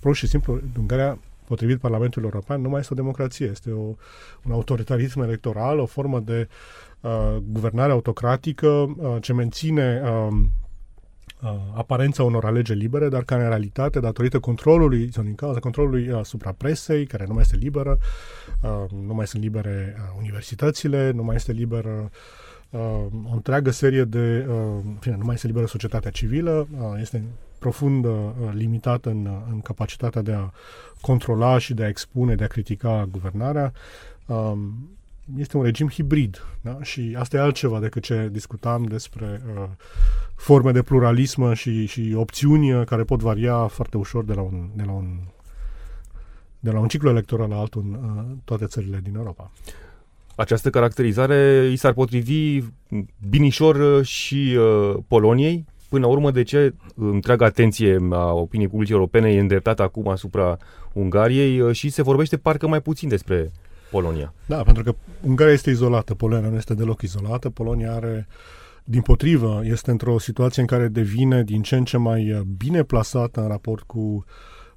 Pur 0.01 0.15
și 0.17 0.27
simplu, 0.27 0.61
Ungaria, 0.79 1.19
potrivit 1.47 1.79
Parlamentului 1.79 2.29
European, 2.33 2.61
nu 2.61 2.69
mai 2.69 2.81
este 2.81 2.93
o 2.93 2.97
democrație. 2.97 3.47
Este 3.47 3.71
o, 3.71 3.95
un 4.45 4.53
autoritarism 4.53 5.21
electoral, 5.21 5.79
o 5.79 5.87
formă 5.87 6.21
de 6.21 6.49
uh, 7.01 7.37
guvernare 7.53 7.93
autocratică 7.93 8.67
uh, 8.67 9.17
ce 9.21 9.33
menține 9.33 10.03
uh, 10.05 10.29
uh, 10.31 10.47
aparența 11.75 12.23
unor 12.23 12.45
alegeri 12.45 12.79
libere, 12.79 13.09
dar 13.09 13.23
care 13.23 13.43
în 13.43 13.49
realitate, 13.49 14.01
datorită 14.01 14.41
controlului, 14.41 15.13
sau 15.13 15.23
din 15.23 15.35
cauza 15.35 15.59
controlului 15.59 16.13
asupra 16.13 16.53
presei, 16.53 17.07
care 17.07 17.25
nu 17.27 17.33
mai 17.33 17.43
este 17.43 17.57
liberă, 17.57 17.99
uh, 18.63 18.91
nu 19.07 19.15
mai 19.15 19.27
sunt 19.27 19.43
libere 19.43 19.97
uh, 19.97 20.19
universitățile, 20.19 21.11
nu 21.11 21.23
mai 21.23 21.37
este 21.37 21.53
liberă 21.53 22.11
uh, 22.71 22.81
o 23.31 23.33
întreagă 23.33 23.71
serie 23.71 24.05
de, 24.05 24.47
uh, 24.49 24.85
fine, 25.01 25.17
nu 25.17 25.25
mai 25.25 25.35
este 25.35 25.47
liberă 25.47 25.67
societatea 25.67 26.11
civilă, 26.11 26.69
uh, 26.79 27.01
este 27.01 27.25
profund 27.59 28.05
uh, 28.05 28.13
limitată 28.53 29.09
în, 29.11 29.29
în 29.51 29.61
capacitatea 29.61 30.23
de 30.23 30.33
a 30.33 30.51
controla 31.01 31.59
și 31.59 31.75
de 31.75 31.85
a 31.85 31.89
expune, 31.89 32.35
de 32.35 32.45
a 32.45 32.47
critica 32.47 33.09
guvernarea. 33.11 33.73
Um, 34.27 34.89
este 35.37 35.57
un 35.57 35.63
regim 35.63 35.89
hibrid. 35.89 36.45
Da? 36.61 36.79
Și 36.83 37.17
asta 37.19 37.37
e 37.37 37.41
altceva 37.41 37.81
decât 37.81 38.03
ce 38.03 38.29
discutam 38.33 38.85
despre 38.85 39.43
uh, 39.57 39.65
forme 40.35 40.73
de 40.73 40.83
pluralism 40.83 41.53
și, 41.53 41.87
și 41.87 42.13
opțiuni 42.17 42.73
uh, 42.73 42.87
care 42.87 43.05
pot 43.05 43.21
varia 43.21 43.67
foarte 43.67 43.97
ușor 43.97 44.25
de 44.25 44.35
la 44.35 44.41
un, 44.41 44.69
de 44.75 44.83
la 44.87 44.93
un, 44.93 45.19
de 46.61 46.71
la 46.71 46.81
un 46.81 46.89
ciclu 46.89 47.09
electoral 47.11 47.49
la 47.49 47.59
altul 47.59 47.83
în 47.83 47.93
uh, 47.93 48.25
toate 48.45 48.67
țările 48.67 49.01
din 49.03 49.15
Europa. 49.15 49.51
Această 50.41 50.71
caracterizare 50.71 51.69
i 51.73 51.77
s-ar 51.77 51.93
potrivi 51.93 52.63
binișor 53.29 53.77
uh, 53.77 54.07
și 54.07 54.57
uh, 54.59 54.97
Poloniei? 55.09 55.65
Până 55.89 56.07
la 56.07 56.13
urmă, 56.13 56.31
de 56.31 56.43
ce 56.43 56.75
întreaga 56.95 57.45
atenție 57.45 57.99
a 58.11 58.33
opiniei 58.33 58.69
publice 58.69 58.93
europene 58.93 59.33
e 59.33 59.41
îndreptată 59.41 59.83
acum 59.83 60.09
asupra 60.09 60.57
Ungariei 60.93 61.61
uh, 61.61 61.75
și 61.75 61.89
se 61.89 62.03
vorbește 62.03 62.37
parcă 62.37 62.69
mai 62.69 62.81
puțin 62.81 63.09
despre 63.09 63.53
Polonia. 63.91 64.35
Da, 64.47 64.63
pentru 64.63 64.83
că 64.83 64.95
Ungaria 65.27 65.53
este 65.53 65.71
izolată, 65.71 66.15
Polonia 66.15 66.49
nu 66.49 66.57
este 66.57 66.75
deloc 66.75 67.03
izolată. 67.03 67.51
Polonia 67.51 67.95
are, 67.95 68.27
din 68.85 69.01
potrivă, 69.01 69.61
este 69.65 69.91
într-o 69.91 70.19
situație 70.19 70.63
în 70.63 70.69
care 70.69 70.89
devine 70.89 71.43
din 71.43 71.63
ce 71.63 71.77
în 71.77 71.85
ce 71.85 71.97
mai 71.97 72.33
uh, 72.33 72.41
bine 72.41 72.83
plasată 72.83 73.41
în 73.41 73.49
raport 73.49 73.83
cu 73.83 74.25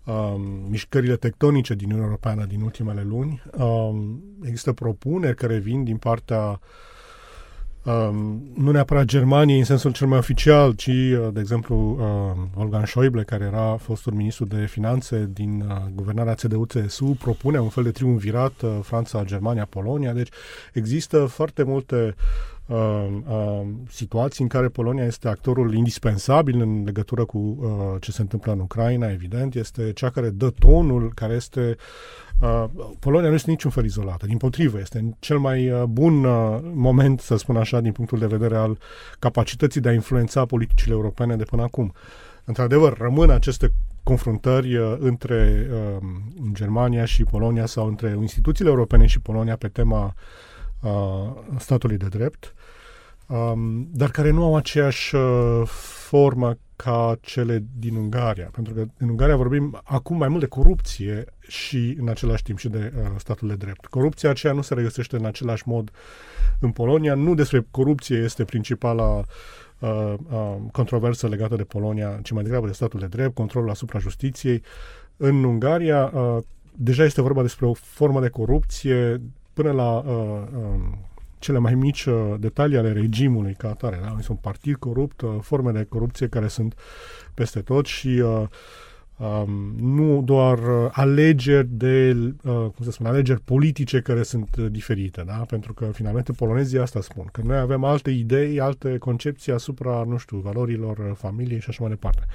um, 0.04 0.42
mișcările 0.70 1.16
tectonice 1.16 1.74
din 1.74 1.86
Uniunea 1.86 2.06
Europeană 2.06 2.46
din 2.46 2.62
ultimele 2.62 3.02
luni. 3.02 3.44
Um, 3.58 4.24
există 4.44 4.74
propuneri 4.74 5.36
care 5.36 5.58
vin 5.58 5.84
din 5.84 5.98
partea 5.98 6.42
uh, 6.50 6.58
um, 7.84 8.42
nu 8.56 8.72
neapărat 8.72 9.06
Germaniei 9.06 9.60
în 9.60 9.66
sensul 9.66 9.92
cel 9.92 10.08
mai 10.08 10.18
oficial, 10.18 10.74
ci, 10.74 10.88
uh, 10.88 11.28
de 11.34 11.40
exemplu, 11.40 11.98
uh, 12.00 12.62
Olgan 12.64 12.86
Schäuble, 12.86 13.26
care 13.26 13.44
era 13.44 13.78
fostul 13.78 14.14
ministru 14.14 14.46
de 14.46 14.66
finanțe 14.66 15.30
din 15.34 15.66
uh, 15.70 15.76
guvernarea 15.94 16.36
CDU-CSU, 16.36 17.18
propune 17.20 17.60
un 17.60 17.70
fel 17.70 17.84
de 17.84 17.92
triumvirat 17.92 18.62
uh, 18.62 18.70
Franța, 18.82 19.24
Germania, 19.24 19.66
Polonia. 19.66 20.14
Deci 20.14 20.30
există 20.74 21.26
foarte 21.26 21.64
multe 21.64 21.96
uh, 21.96 22.53
uh, 22.68 23.68
situații 23.90 24.44
în 24.44 24.50
care 24.50 24.68
Polonia 24.68 25.06
este 25.06 25.28
actorul 25.28 25.74
indispensabil 25.74 26.62
în 26.62 26.84
legătură 26.86 27.26
cu 27.26 27.38
uh, 27.38 28.02
ce 28.02 28.12
se 28.12 28.22
întâmplă 28.22 28.52
în 28.52 28.60
Ucraina, 28.60 29.12
evident, 29.12 29.56
este 29.56 29.94
cea 29.94 30.10
care 30.10 30.30
dă 30.30 30.50
tonul, 30.50 31.12
care 31.14 31.34
este 31.34 31.78
Uh, 32.44 32.66
Polonia 33.00 33.30
nu 33.30 33.36
este 33.36 33.50
niciun 33.50 33.72
fel 33.72 33.86
izolată, 33.86 34.26
din 34.26 34.38
potrivă, 34.38 34.80
este 34.80 34.98
în 34.98 35.14
cel 35.20 35.38
mai 35.40 35.72
uh, 35.72 35.84
bun 35.84 36.24
uh, 36.24 36.60
moment, 36.74 37.20
să 37.20 37.36
spun 37.36 37.56
așa, 37.56 37.80
din 37.80 37.92
punctul 37.92 38.20
de 38.20 38.26
vedere 38.26 38.56
al 38.56 38.78
capacității 39.20 39.82
de 39.82 39.90
a 39.90 39.94
influența 39.94 40.46
politicile 40.46 40.94
europene 40.94 41.36
de 41.36 41.44
până 41.44 41.62
acum. 41.62 41.94
Într-adevăr, 42.44 42.98
rămân 42.98 43.30
aceste 43.30 43.74
confruntări 44.04 44.76
uh, 44.76 44.96
între 45.00 45.68
uh, 45.72 46.06
Germania 46.52 47.06
și 47.06 47.24
Polonia 47.24 47.66
sau 47.66 47.88
între 47.88 48.18
instituțiile 48.22 48.70
europene 48.70 49.06
și 49.06 49.20
Polonia 49.20 49.56
pe 49.56 49.68
tema 49.68 50.06
uh, 50.06 50.14
statului 51.58 51.98
de 51.98 52.08
drept, 52.08 52.54
um, 53.28 53.88
dar 53.92 54.12
care 54.12 54.30
nu 54.30 54.44
au 54.44 54.56
aceeași 54.56 55.16
uh, 55.16 55.62
formă 56.08 56.58
ca 56.76 57.18
cele 57.22 57.64
din 57.78 57.96
Ungaria. 57.96 58.50
Pentru 58.52 58.74
că 58.74 58.86
în 58.98 59.10
Ungaria 59.10 59.36
vorbim 59.36 59.82
acum 59.84 60.18
mai 60.18 60.28
mult 60.28 60.40
de 60.40 60.48
corupție 60.48 61.26
și 61.40 61.98
în 62.00 62.08
același 62.08 62.44
timp 62.44 62.58
și 62.58 62.70
de 62.70 62.94
uh, 62.96 63.04
statul 63.18 63.48
de 63.48 63.56
drept. 63.56 63.86
Corupția 63.86 64.30
aceea 64.30 64.54
nu 64.54 64.62
se 64.62 64.74
regăsește 64.74 65.16
în 65.16 65.26
același 65.26 65.68
mod 65.68 65.92
în 66.60 66.72
Polonia. 66.72 67.16
Nu 67.16 67.34
despre 67.34 67.68
corupție 67.72 68.18
este 68.18 68.44
principala 68.44 69.24
uh, 69.80 70.14
uh, 70.32 70.56
controversă 70.72 71.28
legată 71.28 71.56
de 71.56 71.64
Polonia, 71.64 72.20
ci 72.24 72.32
mai 72.32 72.44
degrabă 72.44 72.68
de 72.68 72.74
statul 72.74 73.00
de 73.00 73.08
drept, 73.08 73.34
controlul 73.34 73.70
asupra 73.70 74.00
justiției. 74.00 74.64
În 75.18 75.44
Ungaria 75.44 76.12
uh, 76.14 76.38
deja 76.76 77.04
este 77.04 77.22
vorba 77.22 77.42
despre 77.42 77.66
o 77.66 77.74
formă 77.74 78.22
de 78.22 78.30
corupție 78.30 79.22
până 79.54 79.72
la 79.72 79.98
uh, 79.98 80.42
uh, 80.56 80.82
cele 81.40 81.58
mai 81.58 81.76
mici 81.76 82.06
uh, 82.06 82.34
detalii 82.40 82.78
ale 82.78 82.92
regimului 82.92 83.54
ca 83.58 83.70
atare. 83.70 84.00
Da? 84.02 84.16
Este 84.18 84.32
un 84.32 84.38
partid 84.42 84.76
corupt, 84.76 85.22
uh, 85.22 85.30
forme 85.42 85.72
de 85.72 85.86
corupție 85.90 86.28
care 86.28 86.48
sunt 86.48 86.76
peste 87.34 87.62
tot 87.62 87.86
și 87.86 88.08
uh, 88.08 88.44
um, 89.18 89.76
nu 89.80 90.22
doar 90.22 90.58
uh, 90.58 90.90
alegeri 90.92 91.68
de, 91.72 92.12
uh, 92.44 92.54
cum 92.54 92.86
să 92.86 92.92
spun, 92.92 93.06
alegeri 93.06 93.42
politice 93.42 94.02
care 94.02 94.24
sunt 94.24 94.56
uh, 94.60 94.66
diferite, 94.72 95.24
da? 95.26 95.34
Pentru 95.48 95.74
că 95.74 95.86
finalmente 95.86 96.32
polonezii 96.32 96.80
asta 96.80 97.02
spun, 97.02 97.30
că 97.32 97.42
noi 97.44 97.58
avem 97.58 97.84
alte 97.84 98.10
idei, 98.10 98.60
alte 98.60 98.98
concepții 98.98 99.52
asupra, 99.52 100.04
nu 100.08 100.18
știu, 100.18 100.38
valorilor 100.38 100.98
uh, 100.98 101.12
familiei 101.16 101.60
și 101.60 101.70
așa 101.70 101.82
mai 101.82 101.92
departe. 101.92 102.26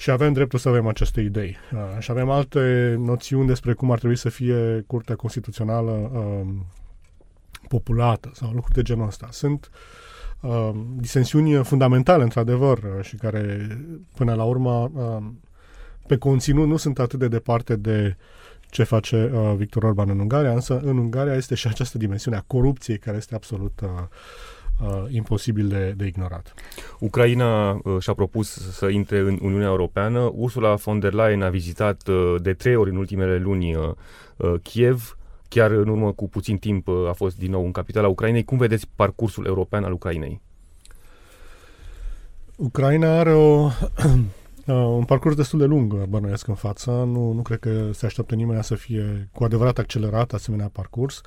Și 0.00 0.10
avem 0.10 0.32
dreptul 0.32 0.58
să 0.58 0.68
avem 0.68 0.86
aceste 0.86 1.20
idei. 1.20 1.56
Uh, 1.72 1.78
și 1.98 2.10
avem 2.10 2.30
alte 2.30 2.94
noțiuni 2.98 3.46
despre 3.46 3.72
cum 3.72 3.90
ar 3.90 3.98
trebui 3.98 4.16
să 4.16 4.28
fie 4.28 4.84
Curtea 4.86 5.16
Constituțională 5.16 5.90
uh, 5.90 6.54
populată 7.68 8.30
sau 8.34 8.50
lucruri 8.50 8.74
de 8.74 8.82
genul 8.82 9.06
ăsta. 9.06 9.28
Sunt 9.30 9.70
uh, 10.40 10.70
disensiuni 10.96 11.64
fundamentale, 11.64 12.22
într-adevăr, 12.22 12.78
uh, 12.78 13.04
și 13.04 13.16
care, 13.16 13.66
până 14.14 14.34
la 14.34 14.44
urmă, 14.44 14.90
uh, 14.94 15.26
pe 16.06 16.16
conținut 16.16 16.66
nu 16.66 16.76
sunt 16.76 16.98
atât 16.98 17.18
de 17.18 17.28
departe 17.28 17.76
de 17.76 18.16
ce 18.70 18.82
face 18.82 19.30
uh, 19.34 19.54
Victor 19.56 19.82
Orban 19.82 20.08
în 20.08 20.18
Ungaria, 20.18 20.52
însă 20.52 20.80
în 20.84 20.98
Ungaria 20.98 21.34
este 21.34 21.54
și 21.54 21.66
această 21.66 21.98
dimensiune 21.98 22.36
a 22.36 22.44
corupției 22.46 22.98
care 22.98 23.16
este 23.16 23.34
absolut 23.34 23.80
uh, 23.82 23.88
uh, 24.82 25.04
imposibil 25.08 25.68
de, 25.68 25.94
de 25.96 26.06
ignorat. 26.06 26.54
Ucraina 26.98 27.70
uh, 27.70 27.80
și-a 27.98 28.14
propus 28.14 28.48
să 28.72 28.88
intre 28.88 29.18
în 29.18 29.38
Uniunea 29.42 29.66
Europeană. 29.66 30.30
Ursula 30.34 30.74
von 30.74 30.98
der 30.98 31.12
Leyen 31.12 31.42
a 31.42 31.48
vizitat 31.48 32.08
uh, 32.08 32.34
de 32.42 32.52
trei 32.52 32.76
ori 32.76 32.90
în 32.90 32.96
ultimele 32.96 33.38
luni 33.38 33.74
uh, 33.74 33.90
uh, 34.36 34.54
Kiev. 34.62 35.14
Chiar 35.48 35.70
în 35.70 35.88
urmă 35.88 36.12
cu 36.12 36.28
puțin 36.28 36.58
timp 36.58 36.88
uh, 36.88 37.08
a 37.08 37.12
fost 37.12 37.38
din 37.38 37.50
nou 37.50 37.64
în 37.64 37.72
capitala 37.72 38.08
Ucrainei. 38.08 38.44
Cum 38.44 38.58
vedeți 38.58 38.88
parcursul 38.96 39.46
european 39.46 39.84
al 39.84 39.92
Ucrainei? 39.92 40.40
Ucraina 42.56 43.18
are 43.18 43.32
o, 43.32 43.64
uh, 43.64 43.70
un 44.72 45.04
parcurs 45.04 45.34
destul 45.36 45.58
de 45.58 45.64
lung, 45.64 46.04
bănuiesc, 46.04 46.46
în 46.46 46.54
față. 46.54 46.90
Nu, 46.90 47.32
nu 47.32 47.42
cred 47.42 47.58
că 47.58 47.92
se 47.92 48.06
așteaptă 48.06 48.34
nimeni 48.34 48.64
să 48.64 48.74
fie 48.74 49.28
cu 49.32 49.44
adevărat 49.44 49.78
accelerat 49.78 50.32
asemenea 50.32 50.68
parcurs. 50.72 51.20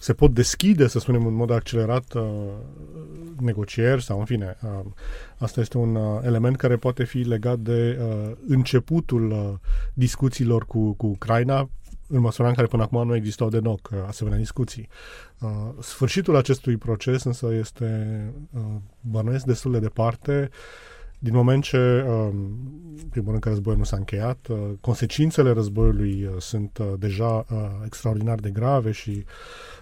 Se 0.00 0.12
pot 0.12 0.34
deschide, 0.34 0.86
să 0.86 0.98
spunem, 0.98 1.26
în 1.26 1.34
mod 1.34 1.50
accelerat 1.50 2.12
uh, 2.14 2.22
negocieri 3.40 4.02
sau, 4.02 4.18
în 4.18 4.24
fine, 4.24 4.56
uh, 4.62 4.90
asta 5.38 5.60
este 5.60 5.78
un 5.78 5.94
uh, 5.94 6.20
element 6.22 6.56
care 6.56 6.76
poate 6.76 7.04
fi 7.04 7.18
legat 7.18 7.58
de 7.58 7.98
uh, 8.00 8.32
începutul 8.48 9.30
uh, 9.30 9.52
discuțiilor 9.94 10.64
cu, 10.66 10.92
cu 10.92 11.06
Ucraina, 11.06 11.68
în 12.08 12.20
măsura 12.20 12.48
în 12.48 12.54
care 12.54 12.66
până 12.66 12.82
acum 12.82 13.06
nu 13.06 13.14
existau 13.14 13.48
de 13.48 13.58
noc 13.58 13.88
uh, 13.92 13.98
asemenea 14.06 14.38
discuții. 14.38 14.88
Uh, 15.40 15.50
sfârșitul 15.80 16.36
acestui 16.36 16.76
proces 16.76 17.22
însă 17.22 17.54
este, 17.54 18.16
uh, 18.50 18.60
bănuiesc, 19.00 19.44
destul 19.44 19.72
de 19.72 19.78
departe, 19.78 20.50
din 21.22 21.34
moment 21.34 21.62
ce, 21.62 22.04
uh, 22.08 22.28
în 23.02 23.08
primul 23.10 23.30
rând, 23.30 23.42
că 23.42 23.48
războiul 23.48 23.78
nu 23.78 23.84
s-a 23.84 23.96
încheiat, 23.96 24.46
uh, 24.50 24.56
consecințele 24.80 25.52
războiului 25.52 26.24
uh, 26.24 26.34
sunt 26.38 26.78
uh, 26.78 26.86
deja 26.98 27.46
uh, 27.50 27.56
extraordinar 27.84 28.38
de 28.38 28.50
grave 28.50 28.90
și 28.90 29.24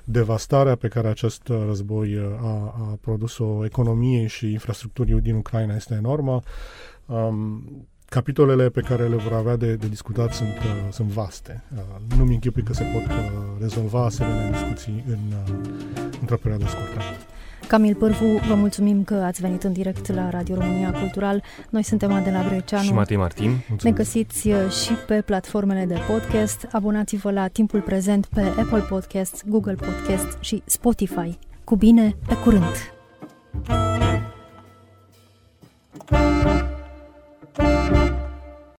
devastarea 0.04 0.74
pe 0.74 0.88
care 0.88 1.08
acest 1.08 1.48
uh, 1.48 1.62
război 1.66 2.16
uh, 2.16 2.24
a, 2.40 2.74
a 2.78 2.98
produs-o 3.00 3.64
economiei 3.64 4.28
și 4.28 4.52
infrastructurii 4.52 5.20
din 5.20 5.34
Ucraina 5.34 5.74
este 5.74 5.94
enormă. 5.94 6.42
Um, 7.06 7.62
capitolele 8.08 8.68
pe 8.68 8.80
care 8.80 9.08
le 9.08 9.16
vor 9.16 9.32
avea 9.32 9.56
de, 9.56 9.74
de 9.74 9.88
discutat 9.88 10.32
sunt, 10.32 10.48
uh, 10.48 10.92
sunt 10.92 11.08
vaste. 11.08 11.64
Uh, 11.76 12.16
nu-mi 12.16 12.34
închipui 12.34 12.62
că 12.62 12.72
se 12.72 12.84
pot 12.84 13.02
uh, 13.02 13.32
rezolva 13.60 14.04
asemenea 14.04 14.50
discuții 14.50 15.04
în, 15.06 15.18
uh, 15.46 15.68
într-o 16.20 16.36
perioadă 16.36 16.66
scurtă. 16.66 17.00
Camil 17.70 17.94
Pârvu, 17.94 18.40
vă 18.48 18.54
mulțumim 18.54 19.04
că 19.04 19.14
ați 19.14 19.40
venit 19.40 19.62
în 19.62 19.72
direct 19.72 20.12
la 20.12 20.30
Radio 20.30 20.54
România 20.54 20.92
Cultural. 20.92 21.42
Noi 21.68 21.82
suntem 21.82 22.12
Adela 22.12 22.42
Greceanu 22.48 22.84
și 22.84 22.92
Matei 22.92 23.16
Martin. 23.16 23.50
Mulțumim. 23.50 23.78
Ne 23.82 23.90
găsiți 23.90 24.48
uh, 24.48 24.70
și 24.70 24.92
pe 25.06 25.20
platformele 25.20 25.84
de 25.84 25.98
podcast. 26.08 26.68
Abonați-vă 26.72 27.30
la 27.30 27.46
Timpul 27.48 27.80
Prezent 27.80 28.26
pe 28.26 28.40
Apple 28.40 28.84
Podcast, 28.88 29.44
Google 29.46 29.74
Podcast 29.74 30.38
și 30.40 30.62
Spotify. 30.64 31.38
Cu 31.64 31.76
bine, 31.76 32.16
pe 32.26 32.34
curând! 32.34 32.92
thank 37.52 37.94
you 37.94 37.99